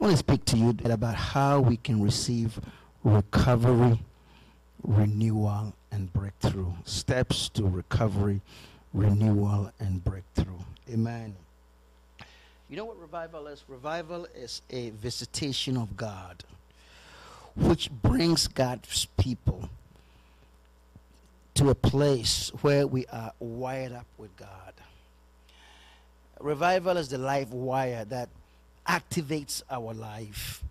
[0.00, 2.60] I want to speak to you about how we can receive
[3.04, 4.00] recovery,
[4.82, 6.72] renewal, and breakthrough.
[6.84, 8.40] Steps to recovery,
[8.92, 10.58] renewal, and breakthrough.
[10.92, 11.36] Amen.
[12.68, 13.62] You know what revival is?
[13.68, 16.44] Revival is a visitation of God,
[17.54, 19.68] which brings God's people
[21.54, 24.72] to a place where we are wired up with God.
[26.40, 28.28] Revival is the life wire that
[28.88, 30.62] activates our life.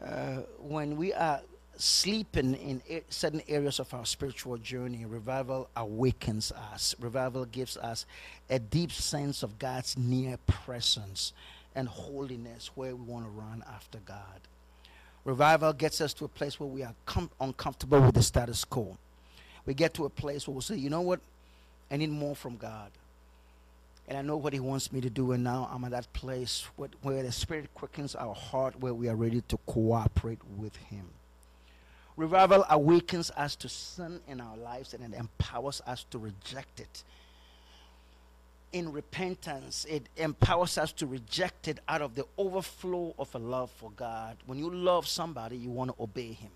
[0.00, 1.40] Uh, when we are
[1.78, 6.94] sleeping in certain areas of our spiritual journey, revival awakens us.
[7.00, 8.06] Revival gives us
[8.48, 11.32] a deep sense of God's near presence
[11.74, 14.40] and holiness where we want to run after God.
[15.24, 18.96] Revival gets us to a place where we are com- uncomfortable with the status quo.
[19.66, 21.20] We get to a place where we'll say, you know what?
[21.90, 22.90] I need more from God.
[24.08, 25.32] And I know what He wants me to do.
[25.32, 29.08] And now I'm at that place where, where the Spirit quickens our heart, where we
[29.08, 31.06] are ready to cooperate with Him.
[32.16, 37.04] Revival awakens us to sin in our lives and it empowers us to reject it.
[38.72, 43.70] In repentance, it empowers us to reject it out of the overflow of a love
[43.70, 44.36] for God.
[44.46, 46.50] When you love somebody, you want to obey Him,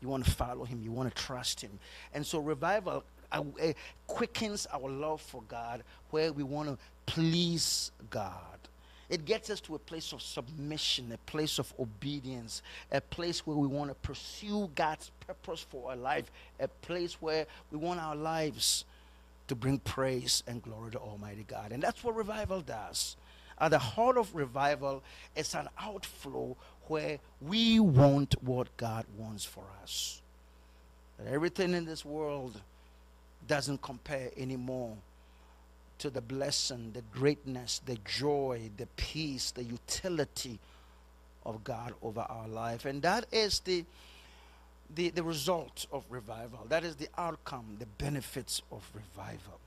[0.00, 1.78] you want to follow Him, you want to trust Him.
[2.14, 3.04] And so, revival
[3.40, 3.72] uh,
[4.06, 8.32] quickens our love for God where we want to please God.
[9.08, 13.56] It gets us to a place of submission, a place of obedience, a place where
[13.56, 18.16] we want to pursue God's purpose for our life, a place where we want our
[18.16, 18.84] lives
[19.46, 21.70] to bring praise and glory to Almighty God.
[21.70, 23.16] And that's what revival does.
[23.58, 25.02] At the heart of revival
[25.36, 26.56] is an outflow
[26.88, 30.20] where we want what God wants for us.
[31.18, 32.60] That everything in this world
[33.46, 34.96] doesn't compare anymore
[35.98, 40.58] to the blessing, the greatness, the joy, the peace, the utility
[41.44, 42.84] of God over our life.
[42.84, 43.84] And that is the,
[44.94, 46.66] the, the result of revival.
[46.68, 49.60] That is the outcome, the benefits of revival.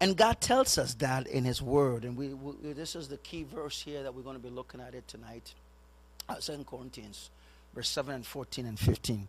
[0.00, 2.04] And God tells us that in His Word.
[2.04, 4.80] And we, we this is the key verse here that we're going to be looking
[4.80, 5.54] at it tonight.
[6.28, 7.30] Uh, 2 Chronicles,
[7.74, 9.28] verse 7 and 14 and 15.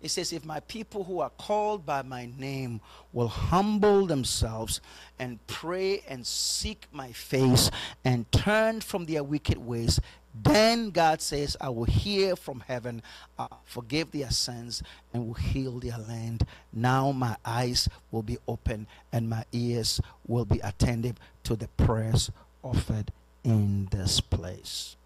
[0.00, 2.80] It says, If my people who are called by my name
[3.12, 4.80] will humble themselves
[5.18, 7.70] and pray and seek my face
[8.04, 10.00] and turn from their wicked ways,
[10.34, 13.02] then God says, I will hear from heaven,
[13.38, 16.46] uh, forgive their sins, and will heal their land.
[16.72, 22.30] Now my eyes will be open and my ears will be attentive to the prayers
[22.62, 23.12] offered
[23.42, 24.96] in this place.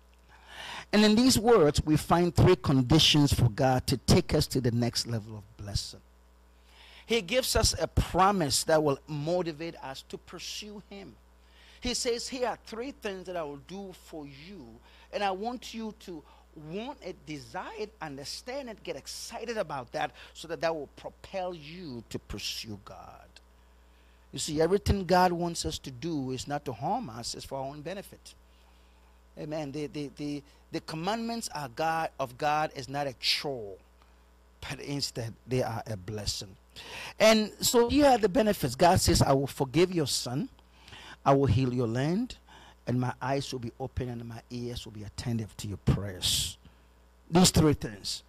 [0.95, 4.71] And in these words, we find three conditions for God to take us to the
[4.71, 5.99] next level of blessing.
[7.05, 11.17] He gives us a promise that will motivate us to pursue Him.
[11.81, 14.65] He says, Here are three things that I will do for you,
[15.13, 16.23] and I want you to
[16.71, 21.55] want it, desire it, understand it, get excited about that, so that that will propel
[21.55, 23.27] you to pursue God.
[24.31, 27.59] You see, everything God wants us to do is not to harm us, it's for
[27.59, 28.35] our own benefit.
[29.39, 29.73] Amen.
[29.73, 33.75] The, the, the, the commandments are God of God is not a chore,
[34.69, 36.57] but instead they are a blessing.
[37.19, 38.75] And so here are the benefits.
[38.75, 40.49] God says, I will forgive your son,
[41.25, 42.37] I will heal your land,
[42.87, 46.59] and my eyes will be open and my ears will be attentive to your prayers.
[47.31, 48.23] These three things.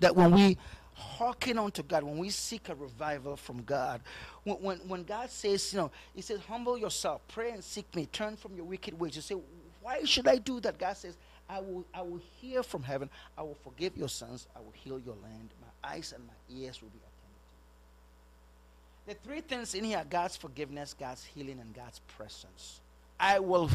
[0.00, 0.56] That when we
[0.94, 4.00] hearken unto God, when we seek a revival from God,
[4.44, 8.06] when, when, when God says, you know, He says, humble yourself, pray and seek me,
[8.06, 9.16] turn from your wicked ways.
[9.16, 9.36] You say,
[9.82, 10.78] why should I do that?
[10.78, 11.16] God says,
[11.48, 13.10] I will, I will hear from heaven.
[13.36, 14.46] I will forgive your sins.
[14.54, 15.50] I will heal your land.
[15.60, 17.18] My eyes and my ears will be attentive
[19.16, 19.22] to.
[19.22, 22.80] The three things in here God's forgiveness, God's healing, and God's presence.
[23.18, 23.70] I will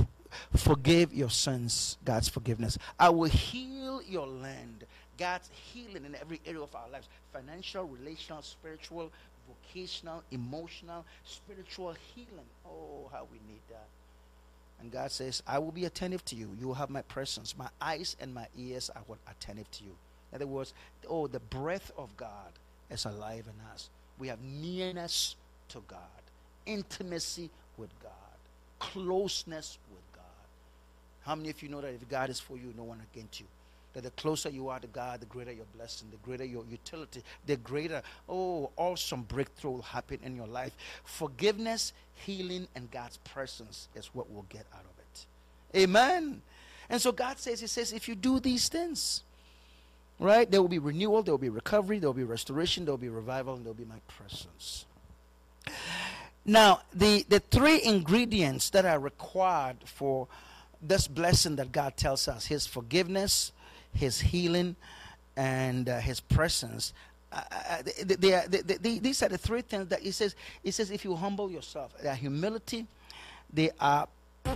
[0.55, 2.77] forgive your sins, God's forgiveness.
[2.99, 4.85] I will heal your land,
[5.17, 9.11] God's healing in every area of our lives financial, relational, spiritual,
[9.47, 12.47] vocational, emotional, spiritual healing.
[12.65, 13.87] Oh, how we need that.
[14.79, 16.49] And God says, I will be attentive to you.
[16.59, 17.57] You will have my presence.
[17.57, 19.95] My eyes and my ears are what attentive to you.
[20.31, 20.73] In other words,
[21.09, 22.51] oh, the breath of God
[22.89, 23.89] is alive in us.
[24.19, 25.35] We have nearness
[25.69, 25.99] to God,
[26.65, 28.11] intimacy with God,
[28.79, 30.23] closeness with God.
[31.21, 33.47] How many of you know that if God is for you, no one against you?
[33.95, 37.23] That the closer you are to God, the greater your blessing, the greater your utility,
[37.45, 40.75] the greater, oh, awesome breakthrough will happen in your life.
[41.05, 45.81] Forgiveness, healing, and God's presence is what we'll get out of it.
[45.81, 46.41] Amen.
[46.89, 49.23] And so God says, He says, if you do these things,
[50.19, 52.97] right, there will be renewal, there will be recovery, there will be restoration, there will
[52.97, 54.85] be revival, and there will be my presence.
[56.45, 60.27] Now, the, the three ingredients that are required for
[60.81, 63.53] this blessing that God tells us, His forgiveness,
[63.95, 64.75] His healing,
[65.35, 66.93] and uh, His presence.
[67.31, 68.15] Uh, uh they,
[68.47, 70.35] they, they, these are the three things that He says.
[70.63, 72.85] He says, if you humble yourself, they are humility,
[73.53, 74.07] they are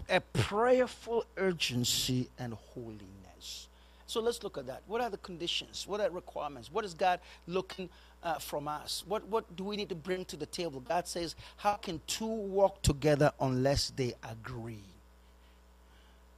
[0.10, 3.68] a prayerful urgency and holiness.
[4.10, 4.82] So let's look at that.
[4.88, 5.86] What are the conditions?
[5.88, 6.72] What are the requirements?
[6.72, 7.90] What is God looking
[8.24, 9.04] uh, from us?
[9.08, 10.80] What, what do we need to bring to the table?
[10.80, 14.84] God says, How can two walk together unless they agree?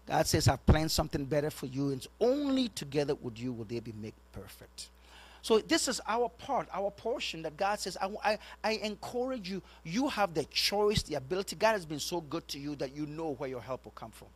[0.08, 3.80] God says, I've planned something better for you, and only together with you will they
[3.80, 4.90] be made perfect.
[5.42, 9.62] So this is our part, our portion that God says, I, I, I, encourage you.
[9.84, 11.56] You have the choice, the ability.
[11.56, 14.12] God has been so good to you that you know where your help will come
[14.12, 14.28] from.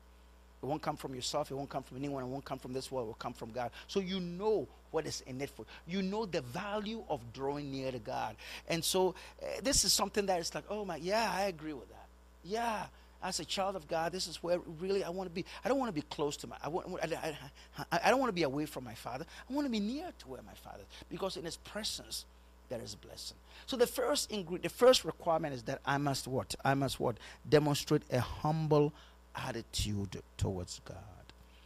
[0.63, 1.51] It won't come from yourself.
[1.51, 2.23] It won't come from anyone.
[2.23, 3.05] It won't come from this world.
[3.05, 3.69] It will come from God.
[3.87, 5.65] So you know what is in it for.
[5.87, 8.35] You You know the value of drawing near to God.
[8.67, 9.13] And so
[9.43, 12.07] uh, this is something that is like, oh my, yeah, I agree with that.
[12.43, 12.85] Yeah,
[13.25, 15.45] as a child of God, this is where really I want to be.
[15.63, 16.55] I don't want to be close to my.
[16.63, 17.35] I, want, I,
[17.91, 19.25] I, I don't want to be away from my Father.
[19.49, 22.25] I want to be near to where my Father, is because in His presence
[22.69, 23.37] there is blessing.
[23.65, 26.53] So the first ingredient, the first requirement is that I must what?
[26.63, 27.17] I must what?
[27.49, 28.93] Demonstrate a humble
[29.35, 30.97] attitude towards God.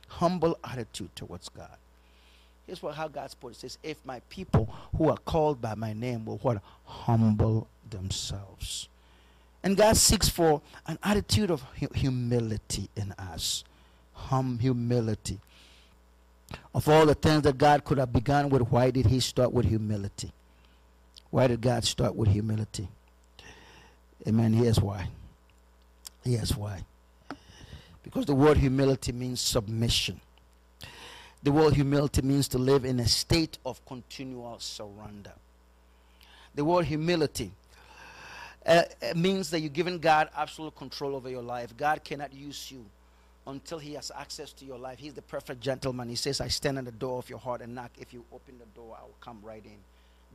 [0.07, 1.77] Humble attitude towards God.
[2.65, 5.91] Here's what how God's put it says, if my people who are called by my
[5.91, 8.87] name will what humble themselves.
[9.63, 11.63] And God seeks for an attitude of
[11.93, 13.63] humility in us.
[14.13, 15.39] Hum humility.
[16.73, 19.65] Of all the things that God could have begun with, why did he start with
[19.65, 20.31] humility?
[21.29, 22.87] Why did God start with humility?
[24.27, 24.53] Amen.
[24.53, 25.09] Here's why.
[26.23, 26.83] Here's why.
[28.03, 30.19] Because the word humility means submission.
[31.43, 35.33] The word humility means to live in a state of continual surrender.
[36.55, 37.51] The word humility
[38.65, 38.83] uh,
[39.15, 41.75] means that you're giving God absolute control over your life.
[41.77, 42.85] God cannot use you
[43.47, 44.99] until He has access to your life.
[44.99, 46.09] He's the perfect gentleman.
[46.09, 47.91] He says, I stand at the door of your heart and knock.
[47.99, 49.77] If you open the door, I will come right in.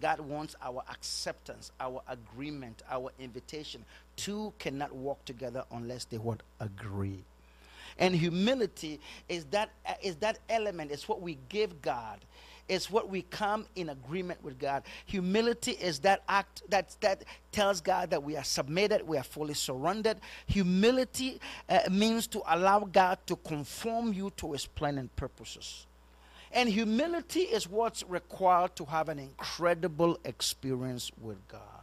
[0.00, 3.84] God wants our acceptance, our agreement, our invitation.
[4.16, 7.22] Two cannot walk together unless they would agree.
[7.98, 8.98] And humility
[9.28, 9.70] is that
[10.02, 10.90] is that element.
[10.90, 12.18] It's what we give God
[12.68, 14.82] is what we come in agreement with God.
[15.06, 19.54] Humility is that act that that tells God that we are submitted, we are fully
[19.54, 20.18] surrendered.
[20.46, 25.86] Humility uh, means to allow God to conform you to his plan and purposes.
[26.52, 31.73] And humility is what's required to have an incredible experience with God.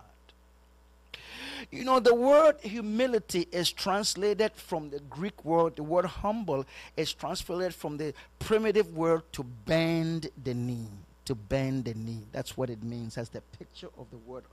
[1.72, 6.66] You know, the word humility is translated from the Greek word, the word humble
[6.98, 10.90] is translated from the primitive word to bend the knee.
[11.26, 12.24] To bend the knee.
[12.34, 13.16] That's what it means.
[13.16, 14.44] That's the picture of the word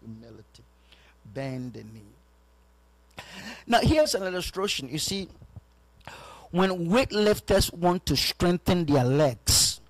[0.00, 0.62] humility.
[1.34, 3.24] Bend the knee.
[3.66, 4.88] Now, here's an illustration.
[4.88, 5.28] You see,
[6.52, 9.80] when weightlifters want to strengthen their legs,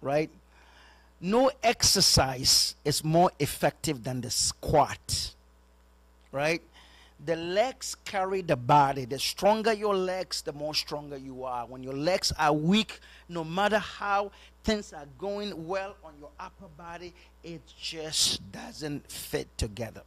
[0.00, 0.30] right?
[1.20, 5.34] No exercise is more effective than the squat
[6.32, 6.62] right?
[7.24, 9.04] The legs carry the body.
[9.04, 11.66] The stronger your legs, the more stronger you are.
[11.66, 14.30] When your legs are weak, no matter how
[14.62, 20.02] things are going well on your upper body, it just doesn't fit together.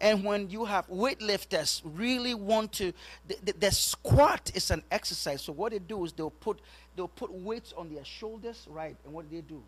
[0.00, 2.92] And when you have weightlifters really want to,
[3.28, 5.42] the, the, the, squat is an exercise.
[5.42, 6.60] So what they do is they'll put
[6.96, 8.96] they'll put weights on their shoulders, right?
[9.04, 9.62] And what do they do?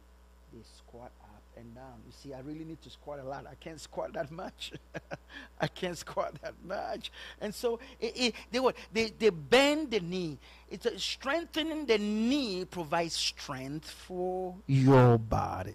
[0.52, 1.12] They squat
[1.56, 2.02] and down.
[2.06, 3.46] You see, I really need to squat a lot.
[3.50, 4.72] I can't squat that much.
[5.60, 7.10] I can't squat that much.
[7.40, 10.38] And so it, it, they what they, they bend the knee.
[10.70, 15.74] It's a, strengthening the knee provides strength for your body.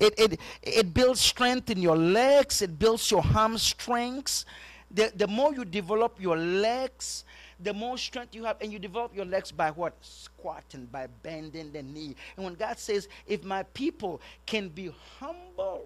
[0.00, 2.62] It, it, it builds strength in your legs.
[2.62, 4.46] It builds your hamstrings.
[4.90, 7.24] The, the more you develop your legs,
[7.60, 9.94] the more strength you have, and you develop your legs by what?
[10.00, 12.14] Squatting, by bending the knee.
[12.36, 15.84] And when God says, if my people can be humble,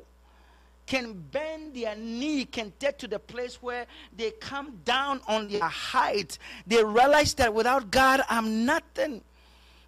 [0.85, 3.87] can bend their knee, can get to the place where
[4.17, 9.23] they come down on their height, they realize that without God, I'm nothing.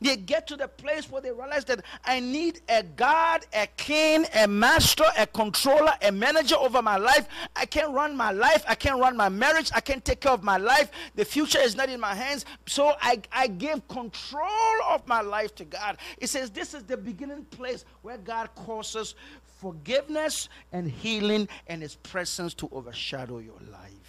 [0.00, 4.26] They get to the place where they realize that I need a God, a king,
[4.34, 7.26] a master, a controller, a manager over my life.
[7.56, 8.64] I can't run my life.
[8.68, 9.70] I can't run my marriage.
[9.74, 10.90] I can't take care of my life.
[11.14, 12.44] The future is not in my hands.
[12.66, 14.48] So I, I give control
[14.90, 15.98] of my life to God.
[16.18, 19.14] It says this is the beginning place where God causes
[19.60, 24.03] forgiveness and healing and his presence to overshadow your life.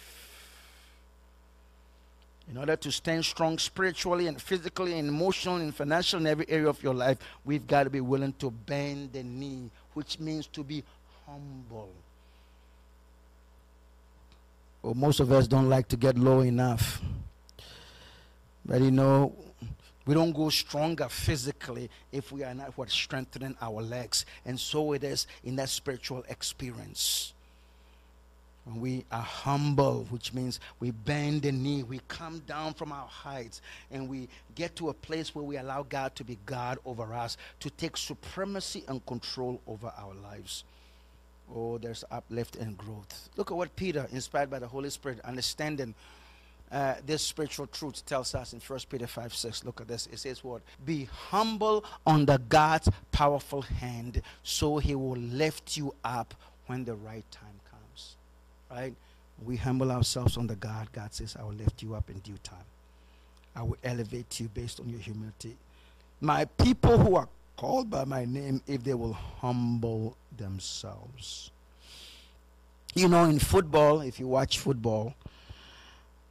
[2.48, 6.68] In order to stand strong spiritually and physically and emotionally and financially in every area
[6.68, 10.62] of your life, we've got to be willing to bend the knee, which means to
[10.62, 10.84] be
[11.26, 11.90] humble.
[14.82, 17.00] Well, most of us don't like to get low enough.
[18.64, 19.34] But you know,
[20.06, 24.24] we don't go stronger physically if we are not what strengthening our legs.
[24.44, 27.32] And so it is in that spiritual experience.
[28.74, 33.62] We are humble, which means we bend the knee, we come down from our heights,
[33.92, 37.36] and we get to a place where we allow God to be God over us,
[37.60, 40.64] to take supremacy and control over our lives.
[41.54, 43.28] Oh, there's uplift and growth.
[43.36, 45.94] Look at what Peter, inspired by the Holy Spirit, understanding
[46.72, 49.64] uh, this spiritual truth tells us in 1 Peter 5 6.
[49.64, 50.08] Look at this.
[50.12, 50.62] It says, What?
[50.84, 56.34] Be humble under God's powerful hand, so he will lift you up
[56.66, 57.55] when the right time.
[58.70, 58.94] Right?
[59.44, 60.88] We humble ourselves under God.
[60.92, 62.64] God says, I will lift you up in due time.
[63.54, 65.56] I will elevate you based on your humility.
[66.20, 71.50] My people who are called by my name, if they will humble themselves.
[72.94, 75.14] You know, in football, if you watch football,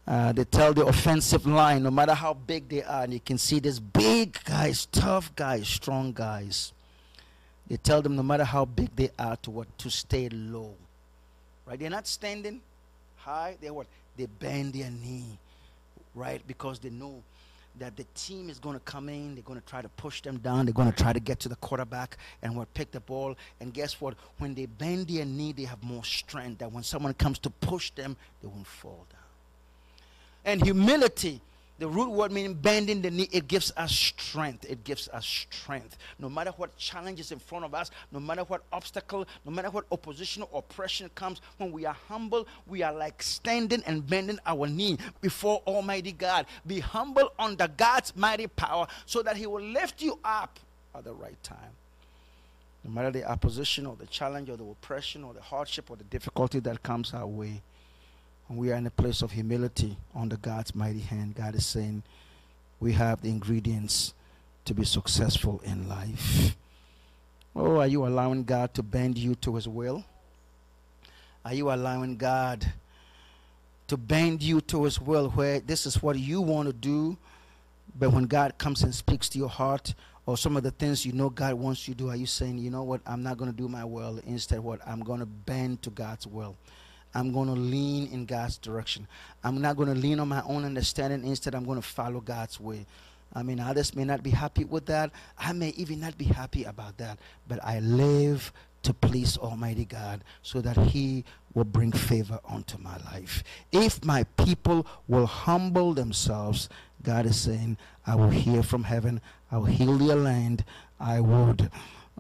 [0.08, 3.38] uh, they tell the offensive line, no matter how big they are, and you can
[3.38, 6.74] see these big guys, tough guys, strong guys.
[7.68, 10.75] They tell them no matter how big they are to what to stay low.
[11.65, 11.79] Right?
[11.79, 12.62] They're not standing
[13.17, 13.57] high.
[13.60, 13.88] They what?
[14.17, 15.38] They bend their knee.
[16.13, 16.41] Right?
[16.48, 17.24] Because they know
[17.79, 19.36] that the team is going to come in.
[19.36, 20.65] They're going to try to push them down.
[20.65, 23.36] They're going to try to get to the quarterback and what pick the ball.
[23.60, 24.15] And guess what?
[24.38, 26.60] When they bend their knee, they have more strength.
[26.60, 29.19] That when someone comes to push them, they won't fall down.
[30.45, 31.41] And humility,
[31.77, 34.65] the root word meaning bending the knee, it gives us strength.
[34.70, 35.98] It gives us strength.
[36.20, 39.86] No matter what challenges in front of us, no matter what obstacle, no matter what
[39.91, 44.67] opposition or oppression comes, when we are humble, we are like standing and bending our
[44.67, 46.46] knee before Almighty God.
[46.65, 50.60] Be humble under God's mighty power so that He will lift you up
[50.96, 51.75] at the right time.
[52.86, 56.03] No matter the opposition or the challenge or the oppression or the hardship or the
[56.05, 57.62] difficulty that comes our way
[58.50, 62.04] we are in a place of humility under God's mighty hand, God is saying
[62.80, 64.14] we have the ingredients
[64.66, 66.56] to be successful in life.
[67.56, 70.04] Oh, are you allowing God to bend you to his will?
[71.44, 72.66] Are you allowing God
[73.88, 77.18] to bend you to his will where this is what you want to do,
[77.98, 79.94] but when God comes and speaks to your heart,
[80.25, 82.58] or some of the things you know God wants you to do, are you saying,
[82.58, 84.20] you know what, I'm not going to do my will.
[84.25, 84.80] Instead, what?
[84.86, 86.58] I'm going to bend to God's will.
[87.15, 89.07] I'm going to lean in God's direction.
[89.43, 91.25] I'm not going to lean on my own understanding.
[91.25, 92.86] Instead, I'm going to follow God's way.
[93.34, 95.12] I mean, others may not be happy with that.
[95.38, 97.17] I may even not be happy about that.
[97.48, 98.51] But I live
[98.84, 103.43] to please Almighty God so that He will bring favor onto my life.
[103.72, 106.69] If my people will humble themselves,
[107.01, 110.65] God is saying, I will hear from heaven, I will heal their land,
[111.00, 111.72] I would,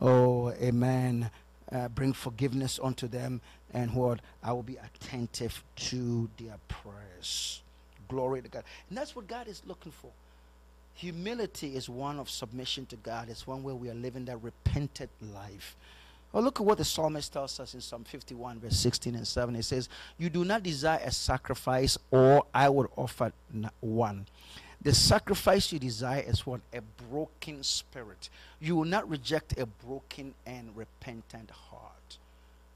[0.01, 1.29] oh, amen,
[1.71, 3.41] uh, bring forgiveness unto them
[3.75, 7.61] and what I will be attentive to their prayers.
[8.07, 8.63] Glory to God.
[8.89, 10.11] And that's what God is looking for.
[10.93, 13.27] Humility is one of submission to God.
[13.29, 15.75] It's one where we are living that repentant life.
[16.31, 19.55] Well, look at what the psalmist tells us in Psalm 51, verse 16 and 7.
[19.57, 23.33] It says, You do not desire a sacrifice, or I would offer
[23.81, 24.25] one.
[24.81, 26.61] The sacrifice you desire is what?
[26.73, 26.79] A
[27.09, 28.29] broken spirit.
[28.61, 31.74] You will not reject a broken and repentant heart.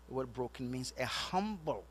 [0.09, 1.83] The word broken means a humble,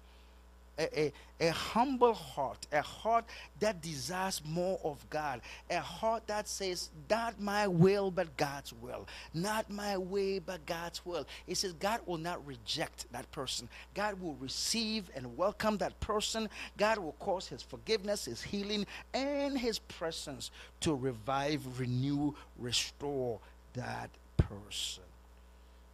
[0.76, 3.24] a, a, a, humble heart, a heart
[3.60, 9.06] that desires more of God, a heart that says, Not my will, but God's will,
[9.34, 11.26] not my way, but God's will.
[11.46, 13.68] It says, God will not reject that person.
[13.94, 16.48] God will receive and welcome that person.
[16.76, 18.84] God will cause His forgiveness, His healing,
[19.14, 23.38] and His presence to revive, renew, restore
[23.74, 25.04] that person.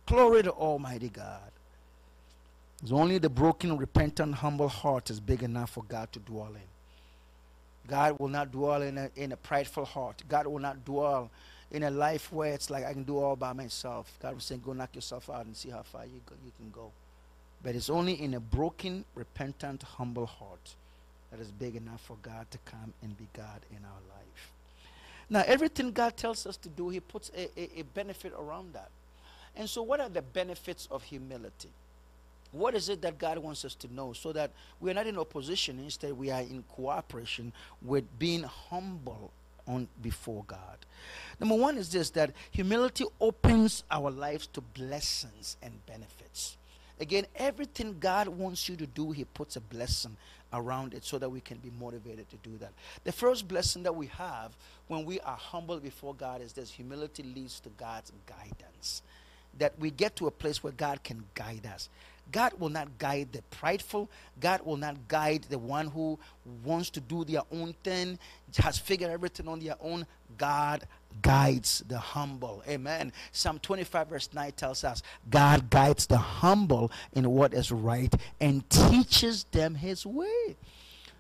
[0.07, 1.51] Glory to Almighty God.
[2.83, 7.89] It's only the broken, repentant, humble heart is big enough for God to dwell in.
[7.89, 10.23] God will not dwell in a, in a prideful heart.
[10.29, 11.31] God will not dwell
[11.71, 14.13] in a life where it's like I can do all by myself.
[14.23, 16.71] God will say, go knock yourself out and see how far you, go, you can
[16.71, 16.91] go.
[17.63, 20.75] But it's only in a broken, repentant, humble heart
[21.31, 24.53] that is big enough for God to come and be God in our life.
[25.29, 28.91] Now, everything God tells us to do, He puts a, a, a benefit around that.
[29.57, 31.71] And so, what are the benefits of humility?
[32.55, 35.79] What is it that God wants us to know so that we're not in opposition,
[35.79, 39.33] instead, we are in cooperation with being humble
[39.67, 40.79] on before God.
[41.41, 46.57] Number one is this that humility opens our lives to blessings and benefits.
[47.01, 50.17] Again, everything God wants you to do, He puts a blessing
[50.53, 52.73] around it so that we can be motivated to do that.
[53.03, 54.57] The first blessing that we have
[54.87, 59.03] when we are humble before God is this humility leads to God's guidance.
[59.59, 61.89] That we get to a place where God can guide us.
[62.33, 64.11] God will not guide the prideful.
[64.41, 66.19] God will not guide the one who
[66.65, 68.19] wants to do their own thing,
[68.57, 70.07] has figured everything on their own.
[70.37, 70.87] God
[71.23, 72.63] guides the humble.
[72.69, 73.13] Amen.
[73.33, 78.69] Psalm 25, verse 9 tells us God guides the humble in what is right and
[78.69, 80.57] teaches them his way.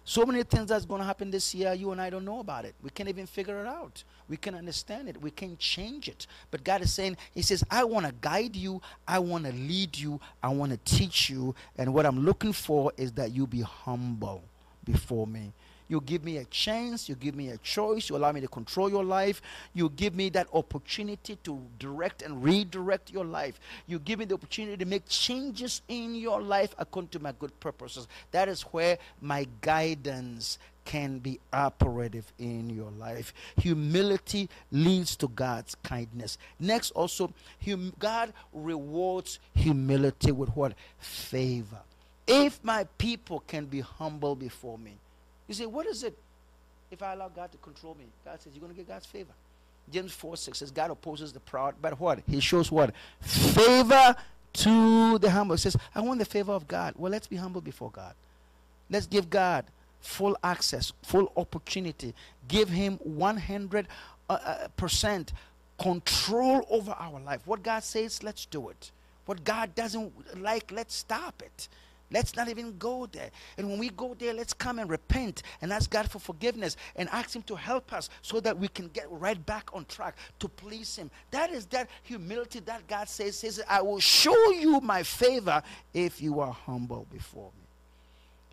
[0.07, 2.67] So many things that's going to happen this year, you and I don't know about
[2.67, 2.75] it.
[2.83, 4.05] We can't even figure it out.
[4.29, 5.21] We can understand it.
[5.21, 6.27] We can't change it.
[6.51, 8.83] But God is saying, He says, I want to guide you.
[9.09, 10.21] I want to lead you.
[10.43, 11.55] I want to teach you.
[11.79, 14.45] And what I'm looking for is that you be humble
[14.85, 15.53] before me.
[15.88, 17.09] You give me a chance.
[17.09, 18.09] You give me a choice.
[18.09, 19.43] You allow me to control your life.
[19.75, 23.61] You give me that opportunity to direct and redirect your life.
[23.87, 27.59] You give me the opportunity to make changes in your life according to my good
[27.61, 28.09] purposes.
[28.31, 33.33] That is where my guidance can be operative in your life.
[33.57, 36.37] Humility leads to God's kindness.
[36.61, 37.33] Next, also,
[37.64, 40.75] hum- God rewards humility with what?
[40.99, 41.81] Favor.
[42.26, 44.97] If my people can be humble before me,
[45.47, 46.17] you say, what is it
[46.91, 48.07] if I allow God to control me?
[48.25, 49.33] God says, you're going to get God's favor.
[49.93, 52.21] James 4 6 says, God opposes the proud, but what?
[52.27, 52.95] He shows what?
[53.21, 54.17] Favor
[54.55, 55.57] to the humble.
[55.57, 56.95] He says, I want the favor of God.
[56.97, 58.15] Well, let's be humble before God.
[58.89, 59.67] Let's give God
[60.01, 62.15] full access, full opportunity.
[62.49, 63.89] Give Him 100
[64.29, 65.33] uh, uh, percent
[65.79, 67.41] control over our life.
[67.45, 68.91] What God says, let's do it.
[69.27, 71.69] What God doesn't like, let's stop it.
[72.11, 73.31] Let's not even go there.
[73.59, 77.09] And when we go there, let's come and repent and ask God for forgiveness and
[77.11, 80.49] ask Him to help us so that we can get right back on track to
[80.49, 81.11] please Him.
[81.31, 86.21] That is that humility that God says, says I will show you my favor if
[86.23, 87.65] you are humble before me.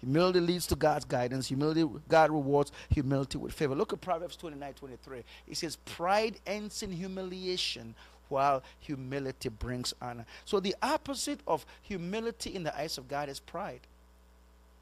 [0.01, 1.48] Humility leads to God's guidance.
[1.48, 3.75] Humility, God rewards humility with favor.
[3.75, 5.24] Look at Proverbs 29 23.
[5.48, 7.93] It says, Pride ends in humiliation,
[8.31, 10.25] while humility brings honor.
[10.45, 13.81] So the opposite of humility in the eyes of God is pride.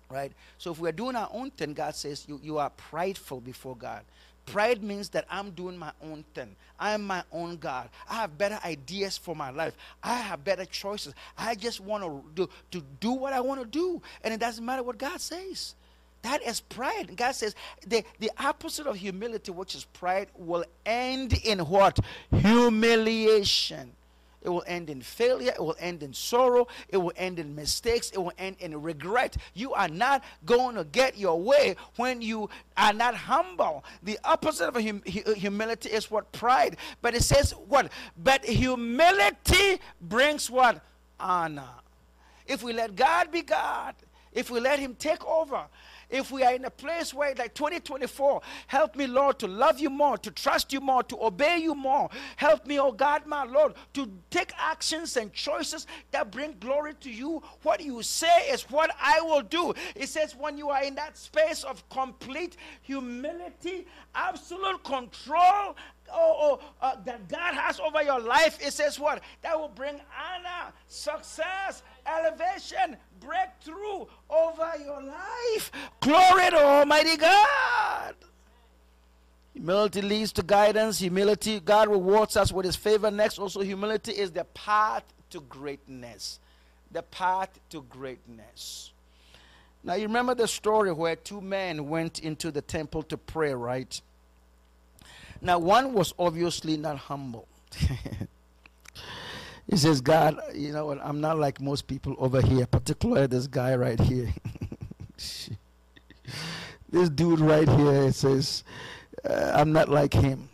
[0.09, 0.31] Right?
[0.57, 4.01] So if we're doing our own thing, God says you, you are prideful before God.
[4.45, 6.55] Pride means that I'm doing my own thing.
[6.79, 7.89] I am my own God.
[8.09, 9.75] I have better ideas for my life.
[10.01, 11.13] I have better choices.
[11.37, 14.01] I just want to do, to do what I want to do.
[14.23, 15.75] And it doesn't matter what God says.
[16.21, 17.15] That is pride.
[17.15, 17.55] God says
[17.87, 21.99] the, the opposite of humility, which is pride, will end in what?
[22.31, 23.93] Humiliation.
[24.41, 25.51] It will end in failure.
[25.53, 26.67] It will end in sorrow.
[26.87, 28.09] It will end in mistakes.
[28.11, 29.35] It will end in regret.
[29.53, 33.83] You are not going to get your way when you are not humble.
[34.03, 36.31] The opposite of hum- humility is what?
[36.31, 36.77] Pride.
[37.01, 37.91] But it says what?
[38.17, 40.81] But humility brings what?
[41.19, 41.69] Honor.
[42.47, 43.93] If we let God be God,
[44.31, 45.65] if we let Him take over,
[46.09, 49.89] if we are in a place where, like 2024, help me, Lord, to love you
[49.89, 52.09] more, to trust you more, to obey you more.
[52.35, 57.11] Help me, oh God, my Lord, to take actions and choices that bring glory to
[57.11, 57.43] you.
[57.63, 59.73] What you say is what I will do.
[59.95, 65.75] It says, when you are in that space of complete humility, absolute control,
[66.11, 69.21] oh, oh uh, that God has over your life, it says what?
[69.41, 71.83] That will bring honor, success,
[72.17, 75.71] elevation, breakthrough over your life.
[76.01, 78.15] Glory to Almighty God.
[79.53, 80.99] Humility leads to guidance.
[80.99, 83.11] Humility, God rewards us with His favor.
[83.11, 86.39] Next, also, humility is the path to greatness.
[86.91, 88.91] The path to greatness.
[89.83, 93.99] Now, you remember the story where two men went into the temple to pray, right?
[95.41, 97.47] Now, one was obviously not humble.
[99.69, 100.99] He says, God, you know what?
[101.03, 104.33] I'm not like most people over here, particularly this guy right here.
[106.89, 108.63] this dude right here says,
[109.23, 110.49] uh, I'm not like him.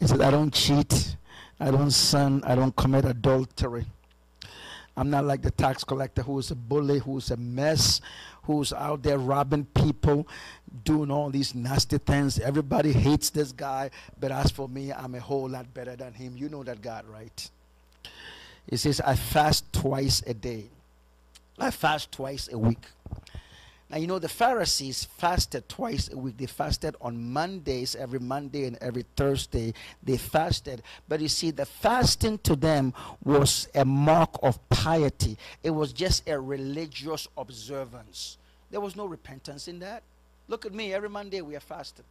[0.00, 1.16] He says, I don't cheat,
[1.60, 3.84] I don't sin, I don't commit adultery.
[4.96, 8.00] I'm not like the tax collector who's a bully, who's a mess,
[8.44, 10.26] who's out there robbing people,
[10.84, 12.38] doing all these nasty things.
[12.38, 16.38] Everybody hates this guy, but as for me, I'm a whole lot better than him.
[16.38, 17.50] You know that God, right?
[18.68, 20.64] He says, I fast twice a day.
[21.58, 22.84] I fast twice a week.
[23.88, 26.36] Now, you know, the Pharisees fasted twice a week.
[26.38, 29.74] They fasted on Mondays, every Monday and every Thursday.
[30.02, 30.82] They fasted.
[31.08, 32.92] But you see, the fasting to them
[33.24, 38.38] was a mark of piety, it was just a religious observance.
[38.72, 40.02] There was no repentance in that.
[40.48, 42.04] Look at me, every Monday we are fasting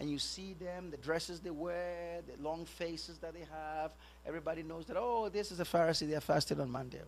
[0.00, 3.92] and you see them, the dresses they wear, the long faces that they have.
[4.26, 7.02] Everybody knows that, oh, this is a Pharisee, they're fasting on Monday.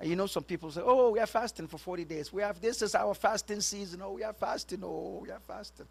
[0.00, 2.32] And you know, some people say, oh, we are fasting for 40 days.
[2.32, 4.00] We have, this is our fasting season.
[4.02, 4.80] Oh, we are fasting.
[4.82, 5.86] Oh, we are fasting.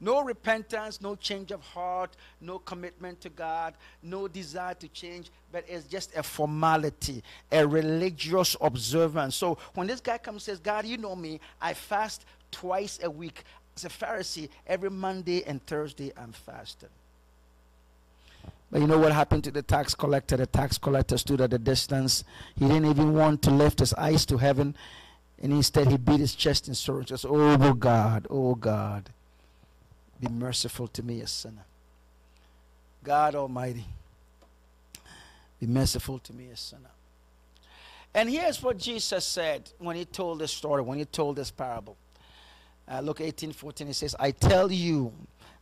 [0.00, 5.64] No repentance, no change of heart, no commitment to God, no desire to change, but
[5.68, 9.34] it's just a formality, a religious observance.
[9.34, 13.10] So when this guy comes and says, God, you know me, I fast twice a
[13.10, 13.42] week.
[13.78, 16.88] As a Pharisee, every Monday and Thursday I'm fasting.
[18.72, 20.36] But you know what happened to the tax collector?
[20.36, 22.24] The tax collector stood at a distance.
[22.58, 24.74] He didn't even want to lift his eyes to heaven.
[25.40, 29.10] And instead, he beat his chest in sorrow and says, oh, oh God, oh God,
[30.20, 31.64] be merciful to me, a sinner.
[33.04, 33.84] God Almighty,
[35.60, 36.90] be merciful to me, a sinner.
[38.12, 41.96] And here's what Jesus said when he told this story, when he told this parable.
[42.90, 45.12] Uh, Luke, 18, 14, he says, I tell you,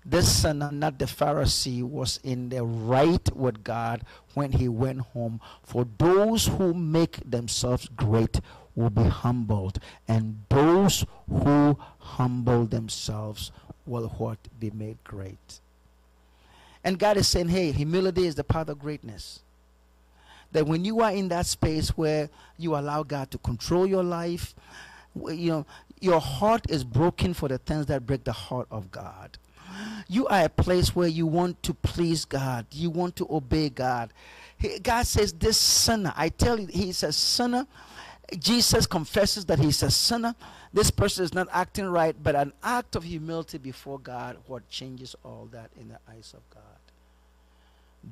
[0.04, 4.02] this son, not the Pharisee, was in the right with God
[4.34, 5.40] when he went home.
[5.64, 8.40] For those who make themselves great
[8.76, 13.50] will be humbled, and those who humble themselves
[13.86, 15.60] will what be made great.
[16.84, 19.40] And God is saying, hey, humility is the path of greatness.
[20.52, 24.54] That when you are in that space where you allow God to control your life,
[25.14, 25.66] you know,
[26.00, 29.38] your heart is broken for the things that break the heart of God
[30.08, 34.12] you are a place where you want to please God, you want to obey God.
[34.82, 37.66] God says, This sinner, I tell you, he's a sinner.
[38.38, 40.34] Jesus confesses that he's a sinner.
[40.72, 45.14] This person is not acting right, but an act of humility before God, what changes
[45.24, 46.62] all that in the eyes of God.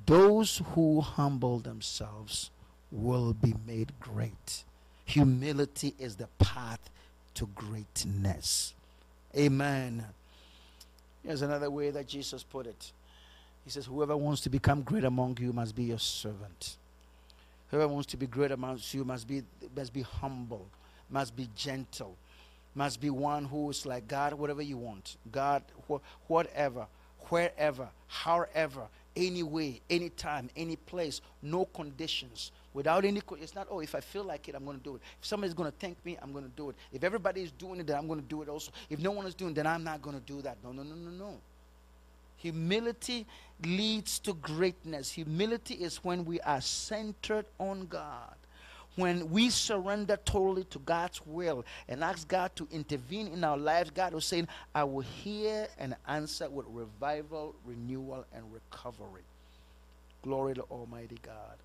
[0.07, 2.51] Those who humble themselves
[2.90, 4.64] will be made great.
[5.05, 6.90] Humility is the path
[7.35, 8.75] to greatness.
[9.37, 10.05] Amen.
[11.25, 12.92] Here's another way that Jesus put it.
[13.64, 16.77] He says, Whoever wants to become great among you must be your servant.
[17.70, 19.42] Whoever wants to be great amongst you must be
[19.75, 20.66] must be humble,
[21.11, 22.16] must be gentle,
[22.75, 25.16] must be one who is like God, whatever you want.
[25.33, 26.87] God, wh- whatever,
[27.31, 28.83] wherever, however,
[29.16, 34.01] any way, any time, any place, no conditions, without any it's not oh if i
[34.01, 35.03] feel like it i'm going to do it.
[35.19, 36.77] If somebody's going to thank me i'm going to do it.
[36.93, 38.71] If everybody is doing it then i'm going to do it also.
[38.91, 40.59] If no one is doing it then i'm not going to do that.
[40.63, 41.39] No no no no no.
[42.37, 43.27] Humility
[43.65, 45.13] leads to greatness.
[45.13, 48.35] Humility is when we are centered on god.
[48.97, 53.91] When we surrender totally to God's will and ask God to intervene in our lives,
[53.91, 59.23] God was saying, I will hear and answer with revival, renewal, and recovery.
[60.23, 61.57] Glory to Almighty God.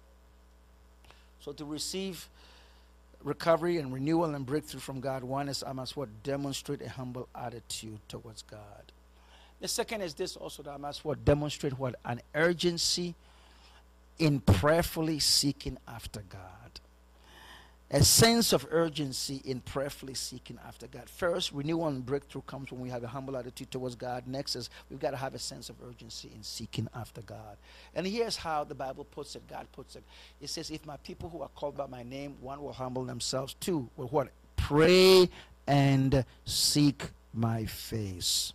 [1.43, 2.27] So to receive
[3.23, 7.27] recovery and renewal and breakthrough from God, one is I must what demonstrate a humble
[7.35, 8.91] attitude towards God.
[9.61, 13.15] The second is this also that I must what demonstrate what an urgency
[14.17, 16.79] in prayerfully seeking after God
[17.91, 21.09] a sense of urgency in prayerfully seeking after God.
[21.09, 24.27] First, renewal and breakthrough comes when we have a humble attitude towards God.
[24.27, 27.57] Next is we've got to have a sense of urgency in seeking after God.
[27.95, 30.03] And here's how the Bible puts it, God puts it.
[30.39, 33.55] It says, If my people who are called by my name, one will humble themselves,
[33.59, 34.29] two will what?
[34.55, 35.29] Pray
[35.65, 38.53] and seek my face.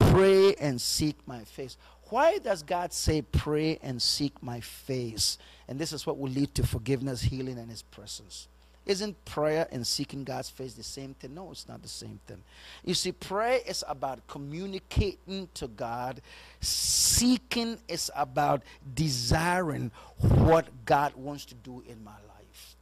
[0.00, 1.76] Pray and seek my face.
[2.10, 5.38] Why does God say, Pray and seek my face?
[5.68, 8.48] And this is what will lead to forgiveness, healing, and His presence.
[8.86, 11.34] Isn't prayer and seeking God's face the same thing?
[11.34, 12.42] No, it's not the same thing.
[12.84, 16.20] You see, prayer is about communicating to God,
[16.60, 18.62] seeking is about
[18.94, 22.76] desiring what God wants to do in my life.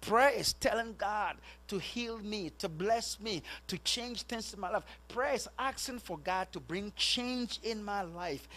[0.00, 1.36] Prayer is telling God
[1.68, 4.84] to heal me, to bless me, to change things in my life.
[5.08, 8.48] Prayer is asking for God to bring change in my life.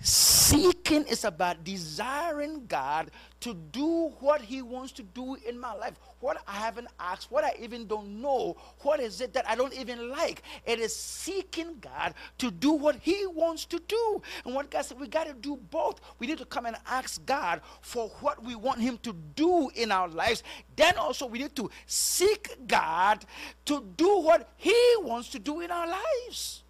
[0.00, 5.94] Seeking is about desiring God to do what He wants to do in my life.
[6.26, 9.72] What I haven't asked, what I even don't know, what is it that I don't
[9.72, 10.42] even like?
[10.66, 14.20] It is seeking God to do what He wants to do.
[14.44, 16.00] And what God said, we got to do both.
[16.18, 19.92] We need to come and ask God for what we want Him to do in
[19.92, 20.42] our lives.
[20.74, 23.24] Then also, we need to seek God
[23.66, 26.64] to do what He wants to do in our lives.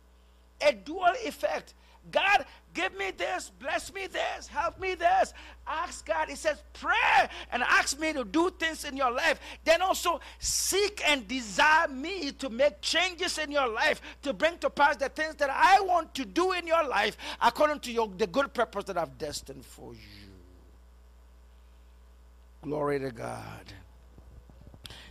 [0.60, 1.72] A dual effect.
[2.10, 2.44] God
[2.76, 5.32] Give me this, bless me this, help me this.
[5.66, 6.28] Ask God.
[6.28, 9.40] He says, pray and ask me to do things in your life.
[9.64, 14.68] Then also seek and desire me to make changes in your life, to bring to
[14.68, 18.26] pass the things that I want to do in your life according to your, the
[18.26, 20.00] good purpose that I've destined for you.
[22.60, 23.72] Glory to God.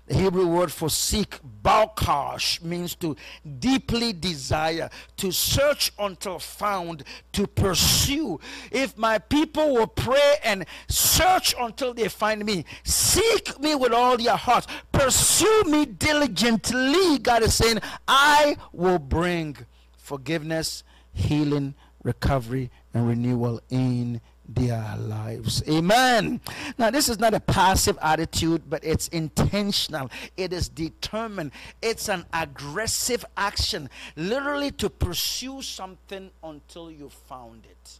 [0.07, 3.15] The Hebrew word for seek, balkash, means to
[3.57, 8.39] deeply desire, to search until found, to pursue.
[8.71, 14.21] If my people will pray and search until they find me, seek me with all
[14.21, 19.57] your heart, pursue me diligently, God is saying, I will bring
[19.97, 25.63] forgiveness, healing, recovery, and renewal in their lives.
[25.67, 26.39] Amen.
[26.77, 30.09] Now, this is not a passive attitude, but it's intentional.
[30.37, 31.51] It is determined.
[31.81, 37.99] It's an aggressive action, literally to pursue something until you found it.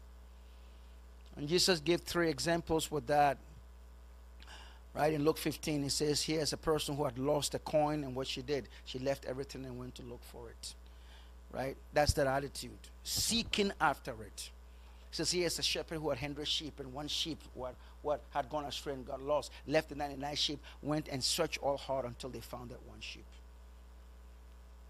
[1.35, 3.37] And Jesus gave three examples with that.
[4.93, 8.15] Right in Luke 15, he says, Here's a person who had lost a coin, and
[8.15, 10.73] what she did, she left everything and went to look for it.
[11.51, 11.75] Right?
[11.93, 14.51] That's that attitude, seeking after it
[15.15, 18.65] says here's a shepherd who had 100 sheep, and one sheep what, what had gone
[18.65, 22.41] astray and got lost, left the 99 sheep, went and searched all hard until they
[22.41, 23.25] found that one sheep.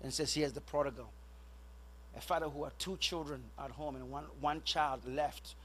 [0.02, 1.12] And says here's the prodigal.
[2.18, 5.56] A father who had two children at home, and one, one child left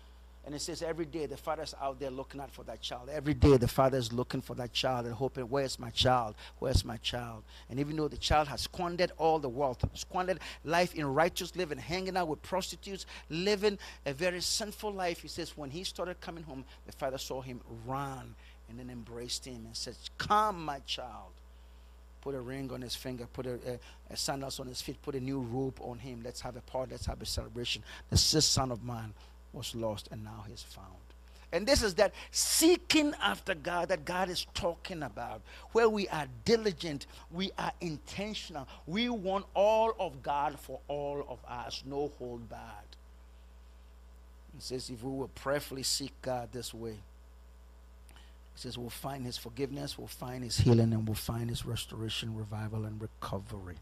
[0.47, 3.11] and it says every day the father's out there looking out for that child.
[3.13, 6.35] Every day the father's looking for that child and hoping, where's my child?
[6.59, 7.43] Where's my child?
[7.69, 11.79] And even though the child has squandered all the wealth, squandered life in righteous living,
[11.79, 16.45] hanging out with prostitutes, living a very sinful life, he says when he started coming
[16.45, 18.35] home, the father saw him run
[18.71, 21.33] and then embraced him and said, Come, my child.
[22.23, 23.79] Put a ring on his finger, put a, a,
[24.11, 26.21] a sandals on his feet, put a new robe on him.
[26.23, 27.83] Let's have a party, let's have a celebration.
[28.11, 29.15] This is son of man
[29.53, 30.87] was lost and now he's found.
[31.53, 36.27] And this is that seeking after God that God is talking about, where we are
[36.45, 38.69] diligent, we are intentional.
[38.87, 42.61] We want all of God for all of us, no hold bad.
[44.55, 46.93] He says, if we will prayerfully seek God this way,
[48.13, 52.37] he says, we'll find his forgiveness, we'll find his healing, and we'll find his restoration,
[52.37, 53.77] revival, and recovery.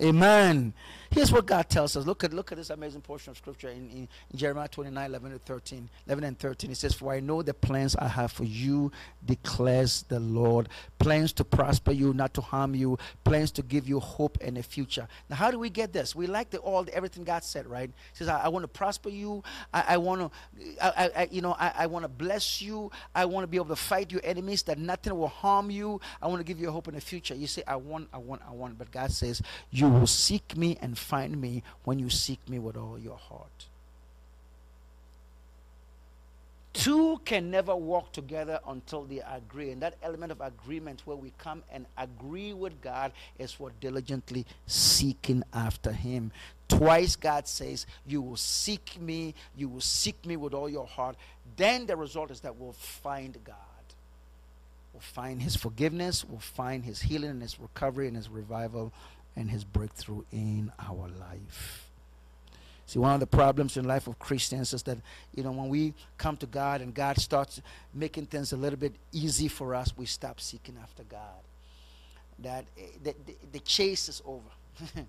[0.00, 0.74] Amen.
[1.10, 2.04] Here's what God tells us.
[2.04, 5.38] Look at look at this amazing portion of scripture in, in, Jeremiah 29, 11 to
[5.38, 5.88] 13.
[6.06, 6.70] 11 and 13.
[6.70, 8.92] It says, For I know the plans I have for you,
[9.24, 10.68] declares the Lord.
[10.98, 14.62] Plans to prosper you, not to harm you, plans to give you hope and a
[14.62, 15.08] future.
[15.30, 16.14] Now, how do we get this?
[16.14, 17.88] We like the all everything God said, right?
[17.88, 20.30] He says, I, I want to prosper you, I, I want to
[20.82, 23.66] I, I, you know, I, I want to bless you, I want to be able
[23.66, 26.00] to fight your enemies, that nothing will harm you.
[26.20, 27.34] I want to give you hope in the future.
[27.34, 30.54] You say, I want, I want, I want, but God says, You you will seek
[30.54, 33.66] me and find me when you seek me with all your heart.
[36.74, 39.70] Two can never walk together until they agree.
[39.70, 44.44] And that element of agreement where we come and agree with God is for diligently
[44.66, 46.32] seeking after Him.
[46.68, 51.16] Twice God says, You will seek me, you will seek me with all your heart.
[51.56, 53.56] Then the result is that we'll find God.
[54.92, 58.92] We'll find His forgiveness, we'll find His healing and His recovery and His revival
[59.38, 61.88] and his breakthrough in our life.
[62.86, 64.98] See, one of the problems in life of Christians is that,
[65.34, 67.60] you know, when we come to God and God starts
[67.94, 71.42] making things a little bit easy for us, we stop seeking after God.
[72.40, 74.48] That eh, the, the, the chase is over.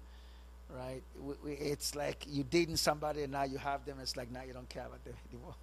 [0.70, 1.02] right?
[1.46, 3.98] It's like you dating somebody and now you have them.
[4.02, 5.56] It's like now you don't care about them anymore.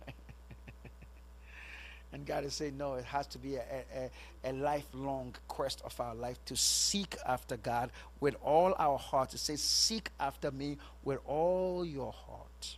[2.12, 3.62] And God is saying, no, it has to be a,
[3.94, 7.90] a, a, lifelong quest of our life to seek after God
[8.20, 9.34] with all our heart.
[9.34, 12.76] It says, seek after me with all your heart.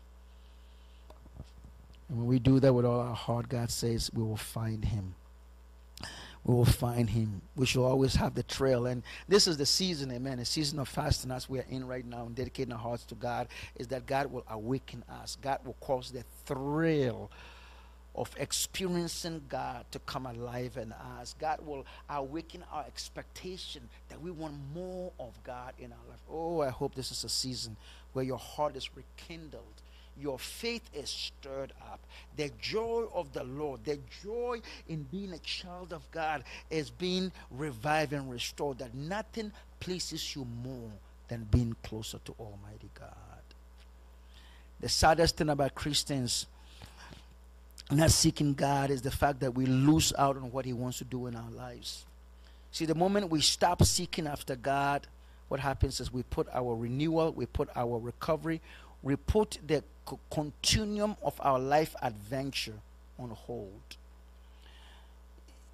[2.09, 5.15] And when we do that with all our heart, God says, we will find him.
[6.45, 7.43] We will find him.
[7.57, 8.87] We shall always have the trail.
[8.87, 10.39] And this is the season, amen.
[10.39, 13.15] The season of fasting as we are in right now and dedicating our hearts to
[13.15, 15.37] God is that God will awaken us.
[15.43, 17.31] God will cause the thrill
[18.19, 21.37] of experiencing God to come alive in us.
[21.39, 26.19] God will awaken our expectation that we want more of God in our life.
[26.29, 27.77] Oh, I hope this is a season
[28.13, 29.63] where your heart is rekindled.
[30.21, 32.01] Your faith is stirred up.
[32.37, 37.31] The joy of the Lord, the joy in being a child of God is being
[37.53, 38.79] revived and restored.
[38.79, 40.91] That nothing pleases you more
[41.29, 43.15] than being closer to Almighty God.
[44.81, 46.47] The saddest thing about Christians
[47.91, 51.05] not seeking God is the fact that we lose out on what He wants to
[51.05, 52.05] do in our lives.
[52.71, 55.07] See, the moment we stop seeking after God,
[55.49, 58.61] what happens is we put our renewal, we put our recovery,
[59.03, 59.83] we put the
[60.31, 62.75] continuum of our life adventure
[63.19, 63.97] on hold.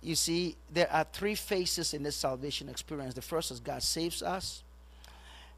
[0.02, 3.14] You see, there are three phases in this salvation experience.
[3.14, 4.62] The first is God saves us,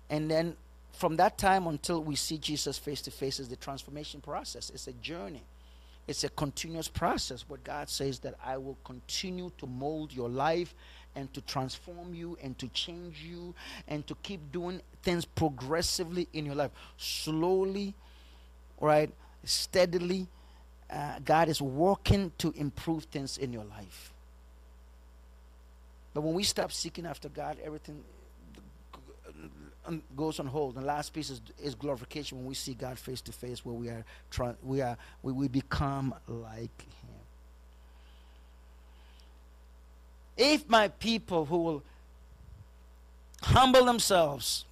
[0.09, 0.57] and then
[0.93, 4.71] from that time until we see Jesus face to face is the transformation process.
[4.71, 5.43] It's a journey.
[6.07, 10.75] It's a continuous process, but God says that I will continue to mold your life
[11.17, 13.55] and to transform you and to change you
[13.89, 16.71] and to keep doing things progressively in your life.
[16.97, 17.95] Slowly,
[18.81, 19.11] right?
[19.43, 20.29] Steadily,
[20.91, 24.13] uh, God is working to improve things in your life.
[26.15, 28.03] But when we stop seeking after God, everything
[30.17, 30.75] goes on hold.
[30.75, 33.89] The last piece is, is glorification when we see God face to face, where we
[33.89, 37.11] are trying, we are we, we become like Him.
[40.37, 41.83] If my people who will
[43.43, 44.65] humble themselves,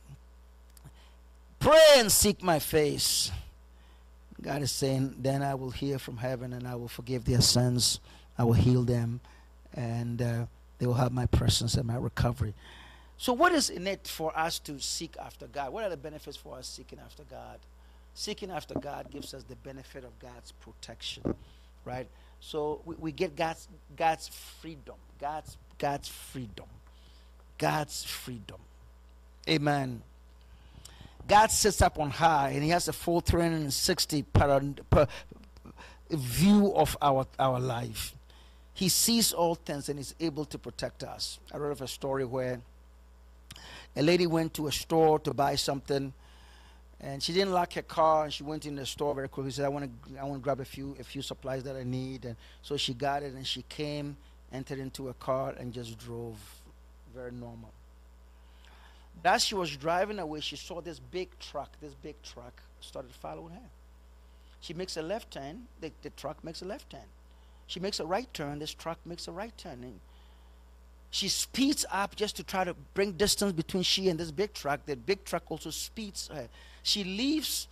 [1.58, 3.30] pray and seek my face,
[4.42, 7.98] God is saying, then I will hear from heaven and I will forgive their sins,
[8.36, 9.20] I will heal them,
[9.72, 10.46] and uh,
[10.78, 12.52] they will have my presence and my recovery.
[13.16, 15.72] So, what is in it for us to seek after God?
[15.72, 17.58] What are the benefits for us seeking after God?
[18.14, 21.34] Seeking after God gives us the benefit of God's protection,
[21.84, 22.06] right?
[22.40, 26.66] So we, we get God's God's freedom, God's God's freedom,
[27.58, 28.58] God's freedom.
[29.48, 30.02] Amen.
[31.26, 35.08] God sits up on high, and He has a full 360 per, per
[36.10, 38.14] view of our our life.
[38.74, 41.38] He sees all things and is able to protect us.
[41.52, 42.60] I read of a story where
[43.96, 46.12] a lady went to a store to buy something
[47.00, 49.50] and she didn't lock her car and she went in the store very quickly.
[49.50, 51.76] She said i want to i want to grab a few a few supplies that
[51.76, 54.16] i need and so she got it and she came
[54.52, 56.38] entered into a car and just drove
[57.14, 57.72] very normal.
[59.24, 63.54] As she was driving away she saw this big truck this big truck started following
[63.54, 63.70] her.
[64.60, 67.08] She makes a left turn the, the truck makes a left turn.
[67.66, 70.00] She makes a right turn this truck makes a right turn and
[71.14, 74.84] she speeds up just to try to bring distance between she and this big truck.
[74.84, 76.48] The big truck also speeds her.
[76.82, 77.68] She leaves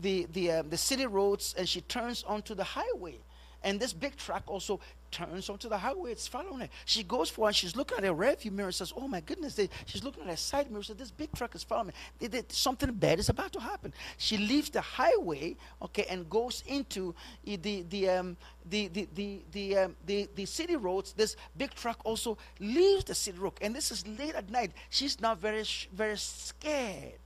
[0.00, 3.18] the, the, um, the city roads and she turns onto the highway.
[3.62, 4.80] And this big truck also
[5.12, 6.12] turns onto the highway.
[6.12, 6.68] It's following her.
[6.84, 9.60] She goes for and she's looking at her rearview mirror and says, Oh my goodness.
[9.86, 12.42] She's looking at her side mirror and says, This big truck is following me.
[12.48, 13.92] Something bad is about to happen.
[14.16, 17.56] She leaves the highway, okay, and goes into the
[17.88, 18.36] the um,
[18.68, 21.12] the the the the, um, the, the city roads.
[21.12, 23.52] This big truck also leaves the city road.
[23.60, 24.72] And this is late at night.
[24.90, 27.20] She's now very very scared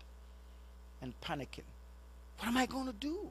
[1.01, 1.69] and panicking.
[2.39, 3.31] What am I going to do?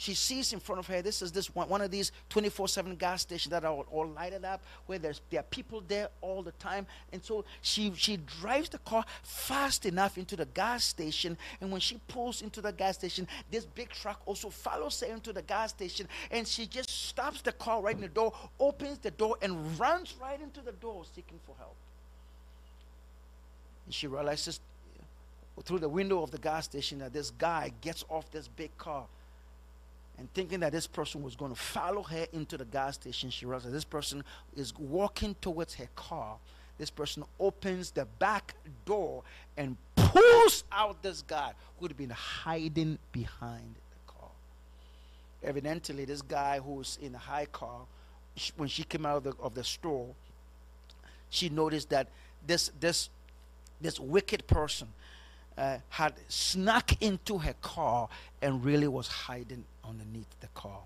[0.00, 3.20] She sees in front of her this is this one, one of these 24-7 gas
[3.20, 6.52] stations that are all, all, lighted up where there's there are people there all the
[6.52, 6.86] time.
[7.12, 11.36] And so she she drives the car fast enough into the gas station.
[11.60, 15.34] And when she pulls into the gas station this big truck also follows her into
[15.34, 16.08] the gas station.
[16.30, 20.14] And she just stops the car right in the door opens the door and runs
[20.18, 21.76] right into the door seeking for help.
[23.84, 24.60] And she realizes
[25.62, 29.04] through the window of the gas station that this guy gets off this big car
[30.20, 33.46] and thinking that this person was going to follow her into the gas station, she
[33.46, 34.22] realized that this person
[34.54, 36.36] is walking towards her car.
[36.76, 38.54] This person opens the back
[38.84, 39.22] door
[39.56, 44.28] and pulls out this guy who had been hiding behind the car.
[45.42, 47.80] Evidently, this guy who was in the high car,
[48.58, 50.08] when she came out of the, of the store,
[51.30, 52.08] she noticed that
[52.46, 53.08] this this
[53.80, 54.88] this wicked person
[55.56, 58.08] uh, had snuck into her car
[58.42, 60.80] and really was hiding underneath the car.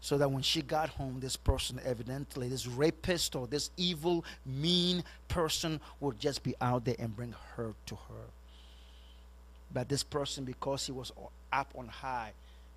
[0.00, 5.02] So that when she got home, this person, evidently, this rapist or this evil, mean
[5.28, 8.24] person, would just be out there and bring hurt to her.
[9.72, 11.12] But this person, because he was
[11.52, 12.32] up on high,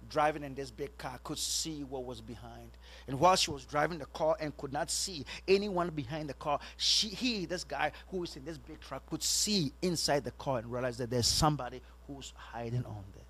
[0.09, 2.71] driving in this big car, could see what was behind.
[3.07, 6.59] And while she was driving the car and could not see anyone behind the car,
[6.77, 10.59] she, he, this guy who is in this big truck, could see inside the car
[10.59, 13.23] and realize that there's somebody who's hiding on there.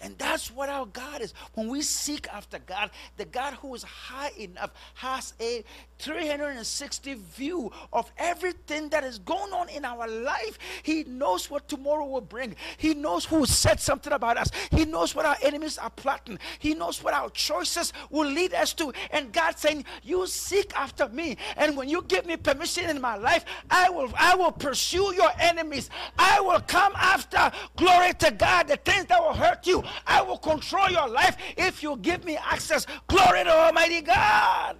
[0.00, 1.34] And that's what our God is.
[1.54, 5.64] When we seek after God, the God who is high enough has a
[5.98, 10.58] 360 view of everything that is going on in our life.
[10.82, 12.56] He knows what tomorrow will bring.
[12.76, 14.50] He knows who said something about us.
[14.70, 16.38] He knows what our enemies are plotting.
[16.58, 18.92] He knows what our choices will lead us to.
[19.10, 23.16] And God saying, "You seek after me, and when you give me permission in my
[23.16, 25.90] life, I will I will pursue your enemies.
[26.18, 29.82] I will come after glory to God, the things that will hurt you.
[30.06, 32.86] I will control your life if you give me access.
[33.06, 34.76] Glory to Almighty God."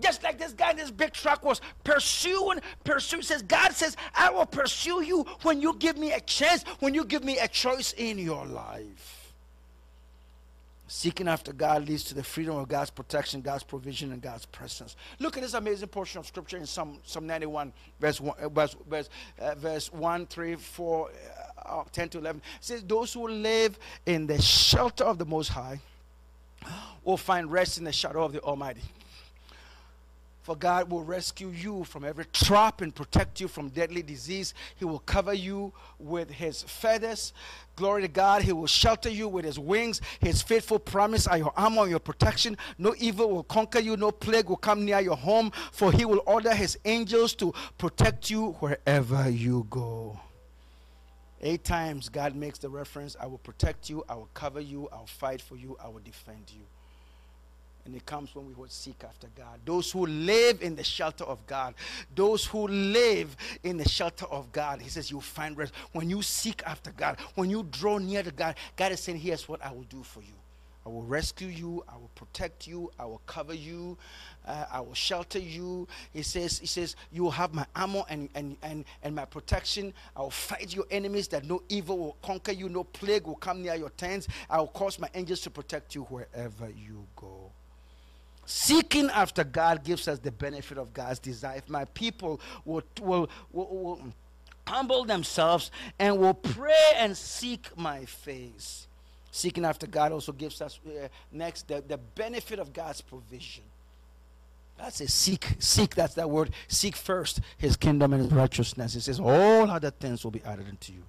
[0.00, 3.22] Just like this guy in this big truck was pursuing, pursuing.
[3.22, 7.04] Says God says, I will pursue you when you give me a chance, when you
[7.04, 9.17] give me a choice in your life.
[10.90, 14.96] Seeking after God leads to the freedom of God's protection, God's provision, and God's presence.
[15.18, 18.74] Look at this amazing portion of scripture in Psalm, Psalm 91, verse 1, uh, verse,
[18.88, 21.10] verse, uh, verse 1 3, 4,
[21.66, 22.40] uh, 10 to 11.
[22.40, 25.78] It says, Those who live in the shelter of the Most High
[27.04, 28.82] will find rest in the shadow of the Almighty.
[30.48, 34.54] For God will rescue you from every trap and protect you from deadly disease.
[34.76, 37.34] He will cover you with his feathers.
[37.76, 38.40] Glory to God.
[38.40, 40.00] He will shelter you with his wings.
[40.20, 42.56] His faithful promise are your armor, and your protection.
[42.78, 43.98] No evil will conquer you.
[43.98, 45.52] No plague will come near your home.
[45.70, 50.18] For he will order his angels to protect you wherever you go.
[51.42, 55.04] Eight times God makes the reference I will protect you, I will cover you, I'll
[55.04, 56.62] fight for you, I will defend you.
[57.88, 59.60] And it comes when we would seek after God.
[59.64, 61.72] Those who live in the shelter of God,
[62.14, 65.72] those who live in the shelter of God, He says, You'll find rest.
[65.92, 69.48] When you seek after God, when you draw near to God, God is saying, Here's
[69.48, 70.34] what I will do for you.
[70.84, 71.82] I will rescue you.
[71.88, 72.90] I will protect you.
[72.98, 73.96] I will cover you.
[74.46, 75.88] Uh, I will shelter you.
[76.12, 79.94] He says, He says, you will have my armor and, and, and, and my protection.
[80.14, 82.68] I will fight your enemies that no evil will conquer you.
[82.68, 84.28] No plague will come near your tents.
[84.50, 87.47] I will cause my angels to protect you wherever you go.
[88.50, 91.58] Seeking after God gives us the benefit of God's desire.
[91.58, 94.02] If my people will, will, will, will
[94.66, 98.88] humble themselves and will pray and seek my face
[99.30, 103.64] Seeking after God also gives us uh, next the, the benefit of God's provision.
[104.76, 106.50] That's a seek, seek, that's that word.
[106.68, 108.94] Seek first his kingdom and his righteousness.
[108.94, 111.02] It says, all other things will be added unto you.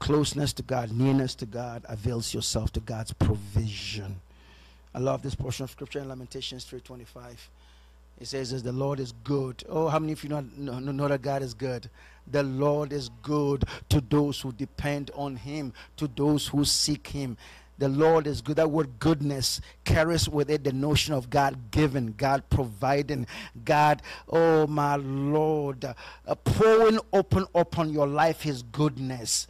[0.00, 4.20] Closeness to God, nearness to God avails yourself to God's provision.
[4.94, 7.50] I love this portion of scripture in Lamentations 3:25.
[8.20, 11.08] It says, "As the Lord is good." Oh, how many of you know, know, know
[11.08, 11.88] that God is good?
[12.30, 17.36] The Lord is good to those who depend on Him, to those who seek Him.
[17.78, 18.56] The Lord is good.
[18.56, 23.26] That word goodness carries with it the notion of God giving, God providing,
[23.64, 25.94] God, oh my Lord, uh,
[26.44, 29.48] pouring open upon your life His goodness.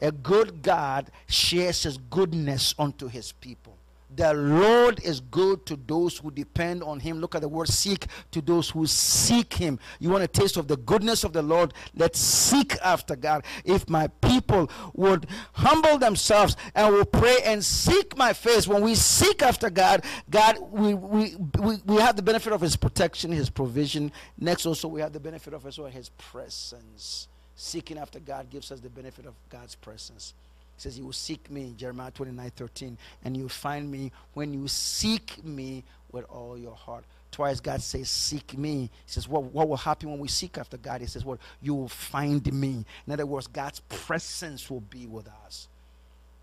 [0.00, 3.71] A good God shares His goodness unto His people.
[4.14, 7.20] The Lord is good to those who depend on Him.
[7.20, 9.78] Look at the word seek to those who seek Him.
[10.00, 11.72] You want a taste of the goodness of the Lord?
[11.94, 13.44] Let's seek after God.
[13.64, 18.94] If my people would humble themselves and will pray and seek my face, when we
[18.94, 23.48] seek after God, God, we, we, we, we have the benefit of His protection, His
[23.48, 24.12] provision.
[24.38, 27.28] Next, also, we have the benefit of His presence.
[27.54, 30.34] Seeking after God gives us the benefit of God's presence
[30.76, 35.44] says, You will seek me, Jeremiah 29 13, and you'll find me when you seek
[35.44, 37.04] me with all your heart.
[37.30, 38.82] Twice God says, Seek me.
[38.82, 41.00] He says, What, what will happen when we seek after God?
[41.00, 41.38] He says, What?
[41.38, 42.84] Well, you will find me.
[43.06, 45.68] In other words, God's presence will be with us.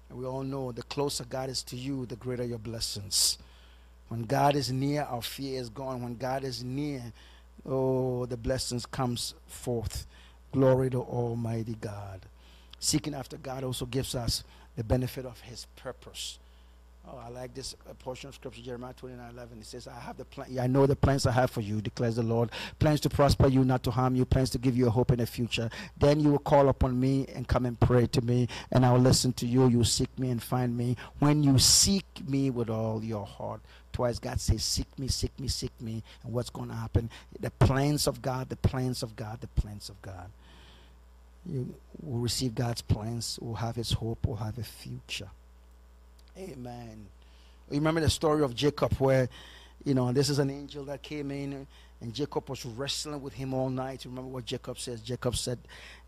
[0.10, 3.38] And we all know the closer God is to you, the greater your blessings.
[4.08, 6.02] When God is near, our fear is gone.
[6.02, 7.14] When God is near,
[7.66, 10.08] oh, the blessings comes forth.
[10.52, 12.22] Glory to Almighty God.
[12.80, 14.44] Seeking after God also gives us
[14.76, 16.40] the benefit of His purpose.
[17.08, 19.60] Oh, I like this uh, portion of scripture, Jeremiah 29 11.
[19.60, 22.18] It says, I have the plan, I know the plans I have for you, declares
[22.18, 22.52] the Lord.
[22.78, 25.18] Plans to prosper you, not to harm you, plans to give you a hope in
[25.18, 25.70] the future.
[25.98, 29.00] Then you will call upon me and come and pray to me, and I will
[29.00, 29.68] listen to you.
[29.68, 30.98] You seek me and find me.
[31.20, 33.62] When you seek me with all your heart.
[33.92, 36.04] Twice God says, Seek me, seek me, seek me.
[36.24, 37.10] And what's going to happen?
[37.40, 40.30] The plans of God, the plans of God, the plans of God
[41.46, 45.30] you will receive God's plans, will have his hope, will have a future.
[46.38, 47.06] Amen.
[47.70, 49.30] You remember the story of Jacob where,
[49.84, 51.68] you know, this is an angel that came in
[52.02, 54.06] and Jacob was wrestling with him all night.
[54.06, 55.02] Remember what Jacob says?
[55.02, 55.60] Jacob said,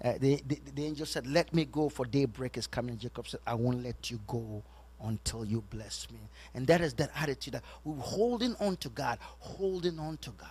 [0.03, 2.97] uh, the, the, the angel said, Let me go, for daybreak is coming.
[2.97, 4.63] Jacob said, I won't let you go
[5.03, 6.19] until you bless me.
[6.53, 10.49] And that is that attitude that we're holding on to God, holding on to God.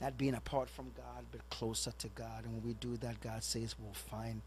[0.00, 2.44] Not being apart from God, but closer to God.
[2.44, 4.40] And when we do that, God says we'll find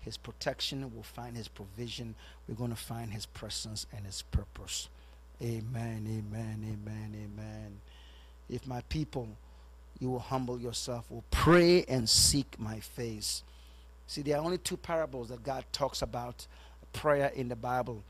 [0.00, 2.14] His protection, we'll find His provision,
[2.46, 4.88] we're going to find His presence and His purpose.
[5.42, 7.80] Amen, amen, amen, amen.
[8.50, 9.28] If my people,
[9.98, 13.42] you will humble yourself, will pray and seek my face.
[14.06, 16.46] See, there are only two parables that God talks about
[16.92, 18.02] prayer in the Bible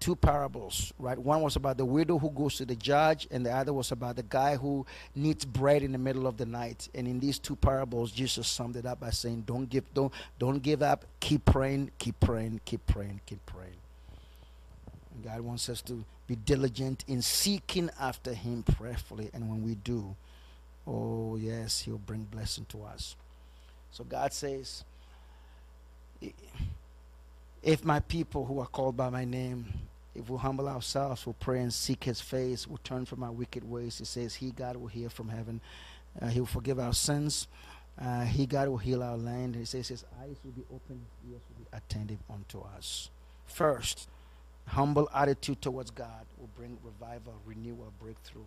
[0.00, 1.18] two parables, right?
[1.18, 4.16] One was about the widow who goes to the judge, and the other was about
[4.16, 6.88] the guy who needs bread in the middle of the night.
[6.94, 10.62] And in these two parables, Jesus summed it up by saying, "Don't give, don't, don't
[10.62, 11.04] give up.
[11.20, 13.76] Keep praying, keep praying, keep praying, keep praying."
[15.14, 19.74] And God wants us to be diligent in seeking after Him prayerfully, and when we
[19.74, 20.14] do,
[20.86, 23.16] oh yes, He'll bring blessing to us.
[23.90, 24.84] So God says
[27.62, 29.66] if my people who are called by my name,
[30.14, 33.68] if we humble ourselves, we'll pray and seek his face, we'll turn from our wicked
[33.68, 35.60] ways, he says, He, God, will hear from heaven.
[36.20, 37.46] Uh, he will forgive our sins.
[38.00, 39.56] Uh, he, God, will heal our land.
[39.56, 43.10] He says His eyes will be open, His ears will be attentive unto us.
[43.46, 44.08] First,
[44.66, 48.42] humble attitude towards God will bring revival, renewal, breakthrough.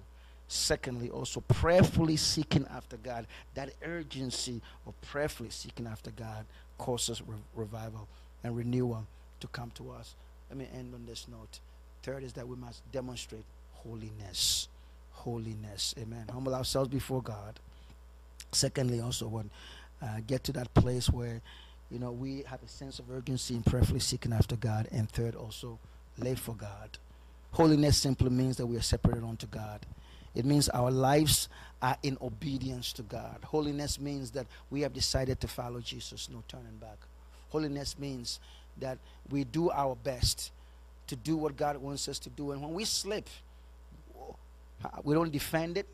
[0.47, 3.25] Secondly, also prayerfully seeking after God.
[3.55, 6.45] That urgency of prayerfully seeking after God
[6.77, 8.07] causes re- revival
[8.43, 9.05] and renewal
[9.39, 10.15] to come to us.
[10.49, 11.59] Let me end on this note.
[12.03, 14.67] Third is that we must demonstrate holiness.
[15.11, 15.95] Holiness.
[15.99, 16.25] Amen.
[16.31, 17.59] Humble ourselves before God.
[18.51, 19.49] Secondly, also, when
[20.01, 21.41] uh, get to that place where,
[21.89, 24.87] you know, we have a sense of urgency in prayerfully seeking after God.
[24.91, 25.79] And third, also,
[26.17, 26.97] live for God.
[27.51, 29.85] Holiness simply means that we are separated unto God.
[30.33, 31.49] It means our lives
[31.81, 33.39] are in obedience to God.
[33.43, 36.97] Holiness means that we have decided to follow Jesus, no turning back.
[37.51, 38.39] Holiness means
[38.79, 38.97] that
[39.29, 40.51] we do our best
[41.07, 42.51] to do what God wants us to do.
[42.51, 43.29] And when we slip,
[45.03, 45.87] we don't defend it,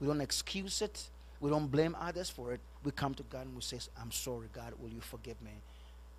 [0.00, 1.08] we don't excuse it,
[1.40, 2.60] we don't blame others for it.
[2.82, 5.52] We come to God and we say, I'm sorry, God, will you forgive me?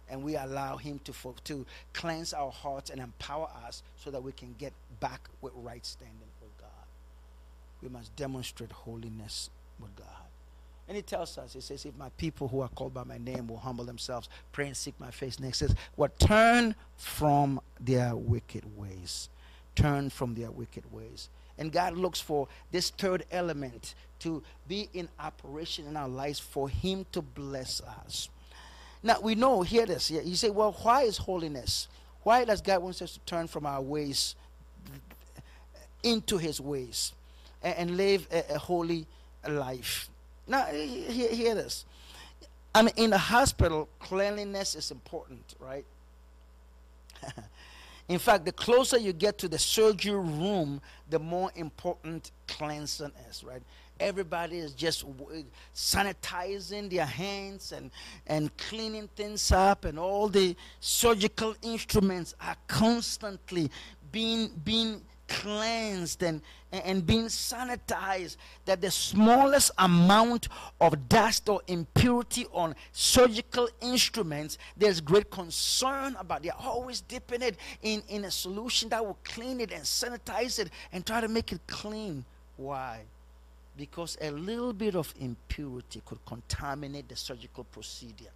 [0.08, 4.22] And we allow Him to, for, to cleanse our hearts and empower us so that
[4.22, 6.70] we can get back with right standing with God.
[7.82, 10.25] We must demonstrate holiness with God.
[10.88, 13.48] And he tells us, he says, if my people who are called by my name
[13.48, 15.40] will humble themselves, pray and seek my face.
[15.40, 19.30] Next says, what turn from their wicked ways.
[19.76, 21.30] Turn from their wicked ways.
[21.58, 26.70] And God looks for this third element to be in operation in our lives for
[26.70, 28.30] Him to bless us.
[29.02, 30.10] Now we know, hear this.
[30.12, 31.88] You say, well, why is holiness?
[32.24, 34.36] Why does God want us to turn from our ways
[36.04, 37.14] into His ways
[37.62, 39.06] and, and live a, a, holy
[39.48, 40.10] life?
[40.48, 41.86] Now, hear, hear this.
[42.74, 45.86] I mean, in the hospital, cleanliness is important, right?
[48.08, 50.80] In fact, the closer you get to the surgery room,
[51.10, 53.64] the more important cleansing is, right?
[54.00, 55.06] Everybody is just
[55.74, 57.90] sanitizing their hands and,
[58.28, 63.72] and cleaning things up, and all the surgical instruments are constantly
[64.12, 70.48] being, being cleansed and, and being sanitized that the smallest amount
[70.80, 77.58] of dust or impurity on surgical instruments there's great concern about they're always dipping it
[77.82, 81.52] in, in a solution that will clean it and sanitize it and try to make
[81.52, 82.26] it clean.
[82.58, 83.02] Why?
[83.78, 88.32] Because a little bit of impurity could contaminate the surgical procedure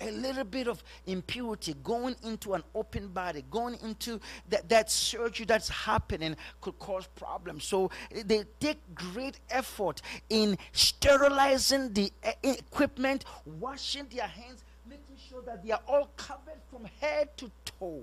[0.00, 5.46] a little bit of impurity going into an open body, going into that, that surgery
[5.46, 7.64] that's happening could cause problems.
[7.64, 15.16] So eh, they take great effort in sterilizing the eh, equipment, washing their hands, making
[15.28, 18.02] sure that they are all covered from head to toe.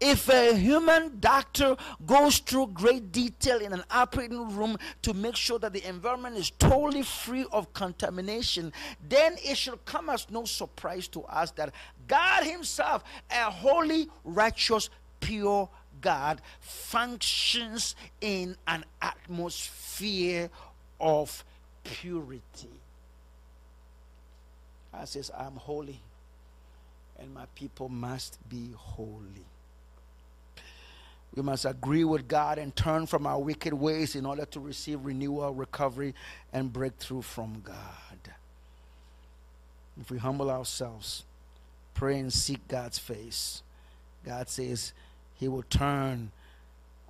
[0.00, 1.76] If a human doctor
[2.06, 6.50] goes through great detail in an operating room to make sure that the environment is
[6.50, 8.72] totally free of contamination,
[9.08, 11.72] then it should come as no surprise to us that
[12.06, 15.68] God Himself, a holy, righteous, pure
[16.00, 20.50] God, functions in an atmosphere
[21.00, 21.44] of
[21.84, 22.68] purity.
[24.92, 26.00] God says, I'm holy,
[27.18, 29.46] and my people must be holy.
[31.34, 35.04] We must agree with God and turn from our wicked ways in order to receive
[35.04, 36.14] renewal, recovery,
[36.52, 37.76] and breakthrough from God.
[40.00, 41.24] If we humble ourselves,
[41.94, 43.62] pray and seek God's face,
[44.24, 44.92] God says
[45.34, 46.32] He will turn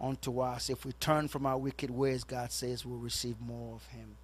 [0.01, 0.71] unto us.
[0.71, 4.17] If we turn from our wicked ways, God says we'll receive more of Him.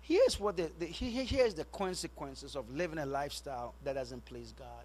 [0.00, 4.84] Here's what the, the here's the consequences of living a lifestyle that doesn't please God.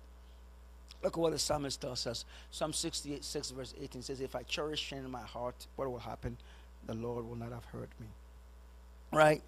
[1.04, 2.24] Look at what the psalmist tells us.
[2.50, 6.00] Psalm 68, 6, verse 18 says, If I cherish sin in my heart, what will
[6.00, 6.38] happen?
[6.88, 8.08] The Lord will not have heard me.
[9.12, 9.42] Right?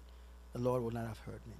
[0.52, 1.54] The Lord will not have heard me.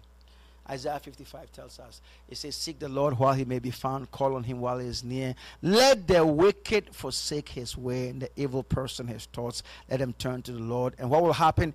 [0.69, 4.35] Isaiah 55 tells us, it says, Seek the Lord while he may be found, call
[4.35, 5.35] on him while he is near.
[5.63, 9.63] Let the wicked forsake his way, and the evil person his thoughts.
[9.89, 10.95] Let him turn to the Lord.
[10.99, 11.73] And what will happen?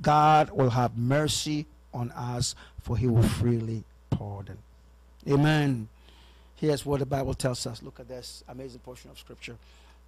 [0.00, 4.58] God will have mercy on us, for he will freely pardon.
[5.28, 5.88] Amen.
[6.60, 7.82] Here's what the Bible tells us.
[7.82, 9.56] Look at this amazing portion of scripture.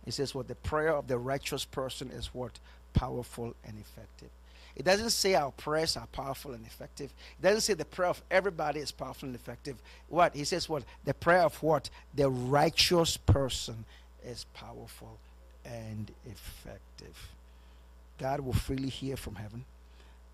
[0.06, 2.52] It says, What the prayer of the righteous person is what?
[2.92, 4.28] Powerful and effective.
[4.76, 7.10] It doesn't say our prayers are powerful and effective.
[7.38, 9.76] It doesn't say the prayer of everybody is powerful and effective.
[10.10, 10.34] What?
[10.34, 10.82] He says what?
[11.06, 11.88] The prayer of what?
[12.14, 13.86] The righteous person
[14.22, 15.16] is powerful
[15.64, 17.30] and effective.
[18.18, 19.64] God will freely hear from heaven.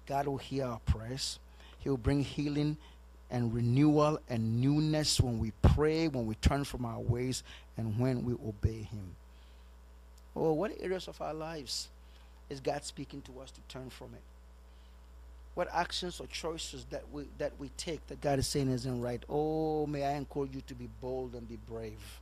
[0.08, 1.38] God will hear our prayers.
[1.78, 2.76] He will bring healing
[3.30, 7.42] and renewal and newness when we pray, when we turn from our ways,
[7.76, 9.14] and when we obey Him.
[10.34, 11.88] Oh, what areas of our lives
[12.48, 14.22] is God speaking to us to turn from it?
[15.54, 19.22] What actions or choices that we that we take that God is saying isn't right?
[19.28, 22.20] Oh, may I encourage you to be bold and be brave.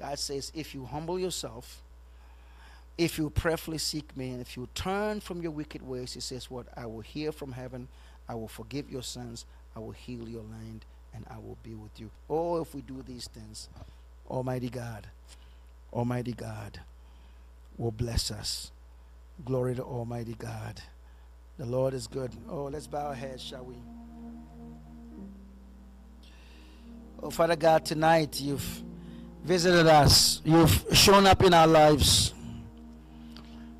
[0.00, 1.82] God says, if you humble yourself,
[3.00, 6.50] if you prayerfully seek me, and if you turn from your wicked ways, He says,
[6.50, 6.66] What?
[6.76, 7.88] I will hear from heaven,
[8.28, 11.98] I will forgive your sins, I will heal your land and I will be with
[11.98, 12.10] you.
[12.28, 13.68] Oh, if we do these things,
[14.28, 15.06] Almighty God,
[15.92, 16.80] Almighty God
[17.76, 18.72] will bless us.
[19.44, 20.80] Glory to Almighty God.
[21.58, 22.32] The Lord is good.
[22.48, 23.76] Oh, let's bow our heads, shall we?
[27.22, 28.82] Oh, Father God, tonight you've
[29.44, 32.34] visited us, you've shown up in our lives.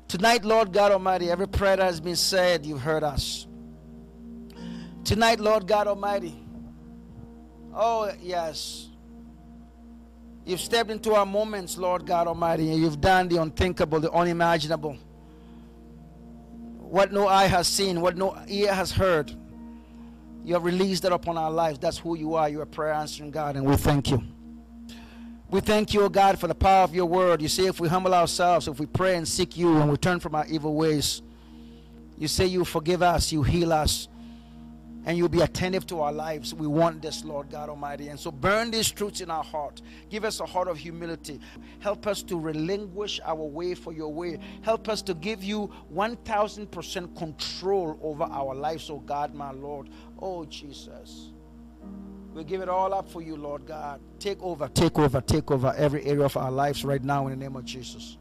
[0.07, 3.47] Tonight, Lord God Almighty, every prayer that has been said, you've heard us.
[5.03, 6.35] Tonight, Lord God Almighty,
[7.73, 8.89] oh, yes,
[10.45, 14.97] you've stepped into our moments, Lord God Almighty, and you've done the unthinkable, the unimaginable.
[16.77, 19.31] What no eye has seen, what no ear has heard,
[20.43, 21.79] you have released that upon our lives.
[21.79, 22.49] That's who you are.
[22.49, 24.23] You're a prayer answering God, and we thank you.
[25.49, 27.41] We thank you, O God, for the power of your word.
[27.41, 30.19] You say if we humble ourselves, if we pray and seek you and we turn
[30.19, 31.21] from our evil ways,
[32.17, 34.07] you say you forgive us, you heal us,
[35.05, 36.53] and you'll be attentive to our lives.
[36.53, 38.09] We want this, Lord God Almighty.
[38.09, 39.81] And so burn these truths in our heart.
[40.09, 41.39] Give us a heart of humility.
[41.79, 44.37] Help us to relinquish our way for your way.
[44.61, 49.89] Help us to give you 1000% control over our lives, oh God, my Lord.
[50.19, 51.31] Oh, Jesus.
[52.33, 53.99] We give it all up for you, Lord God.
[54.19, 57.43] Take over, take over, take over every area of our lives right now in the
[57.43, 58.17] name of Jesus.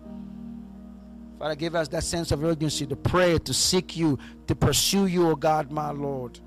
[1.39, 5.27] Father, give us that sense of urgency to pray, to seek you, to pursue you,
[5.27, 6.41] O oh God, my Lord.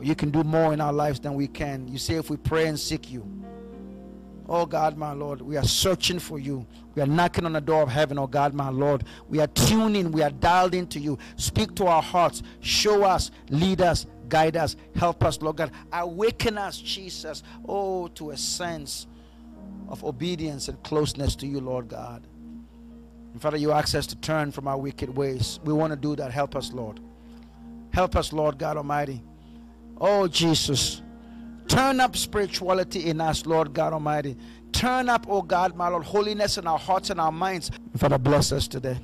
[0.00, 1.86] You can do more in our lives than we can.
[1.86, 3.26] You say if we pray and seek you.
[4.48, 6.66] Oh God, my Lord, we are searching for you.
[6.94, 9.04] We are knocking on the door of heaven, oh God, my Lord.
[9.28, 11.18] We are tuning, we are dialed into you.
[11.36, 15.70] Speak to our hearts, show us, lead us, guide us, help us, Lord God.
[15.92, 19.06] Awaken us, Jesus, oh, to a sense
[19.88, 22.26] of obedience and closeness to you, Lord God.
[23.32, 25.60] And Father, you ask us to turn from our wicked ways.
[25.64, 26.32] We want to do that.
[26.32, 27.00] Help us, Lord.
[27.92, 29.22] Help us, Lord God Almighty.
[30.02, 31.00] Oh, Jesus.
[31.68, 34.36] Turn up spirituality in us, Lord God Almighty.
[34.72, 37.70] Turn up, oh God, my Lord, holiness in our hearts and our minds.
[37.96, 38.98] Father, bless us today.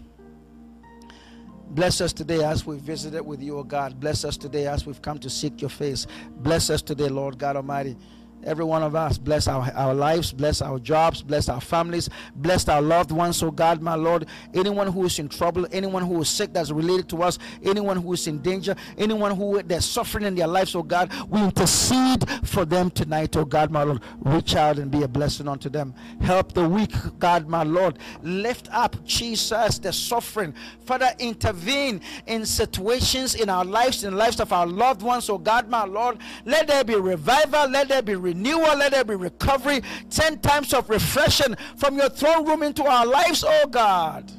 [1.71, 4.01] Bless us today as we visited with you, O God.
[4.01, 6.07] Bless us today as we've come to seek your face.
[6.39, 7.97] Bless us today, Lord God Almighty.
[8.45, 12.69] Every one of us, bless our, our lives, bless our jobs, bless our families, bless
[12.69, 14.27] our loved ones, oh God, my Lord.
[14.55, 18.13] Anyone who is in trouble, anyone who is sick that's related to us, anyone who
[18.13, 22.65] is in danger, anyone who they're suffering in their lives, oh God, we intercede for
[22.65, 24.03] them tonight, oh God, my Lord.
[24.21, 25.95] Reach out and be a blessing unto them.
[26.21, 27.99] Help the weak, God, my Lord.
[28.23, 30.55] Lift up, Jesus, the suffering.
[30.87, 35.39] Father, intervene in situations in our lives, in the lives of our loved ones, oh
[35.39, 36.19] God, my Lord.
[36.45, 40.89] Let there be revival, let there be renewal, let there be recovery, 10 times of
[40.91, 44.31] refreshing from your throne room into our lives, oh God.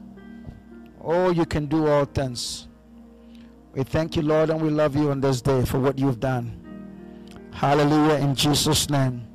[1.01, 2.67] Oh, you can do all things.
[3.73, 6.55] We thank you, Lord, and we love you on this day for what you've done.
[7.51, 9.28] Hallelujah, in Jesus' name.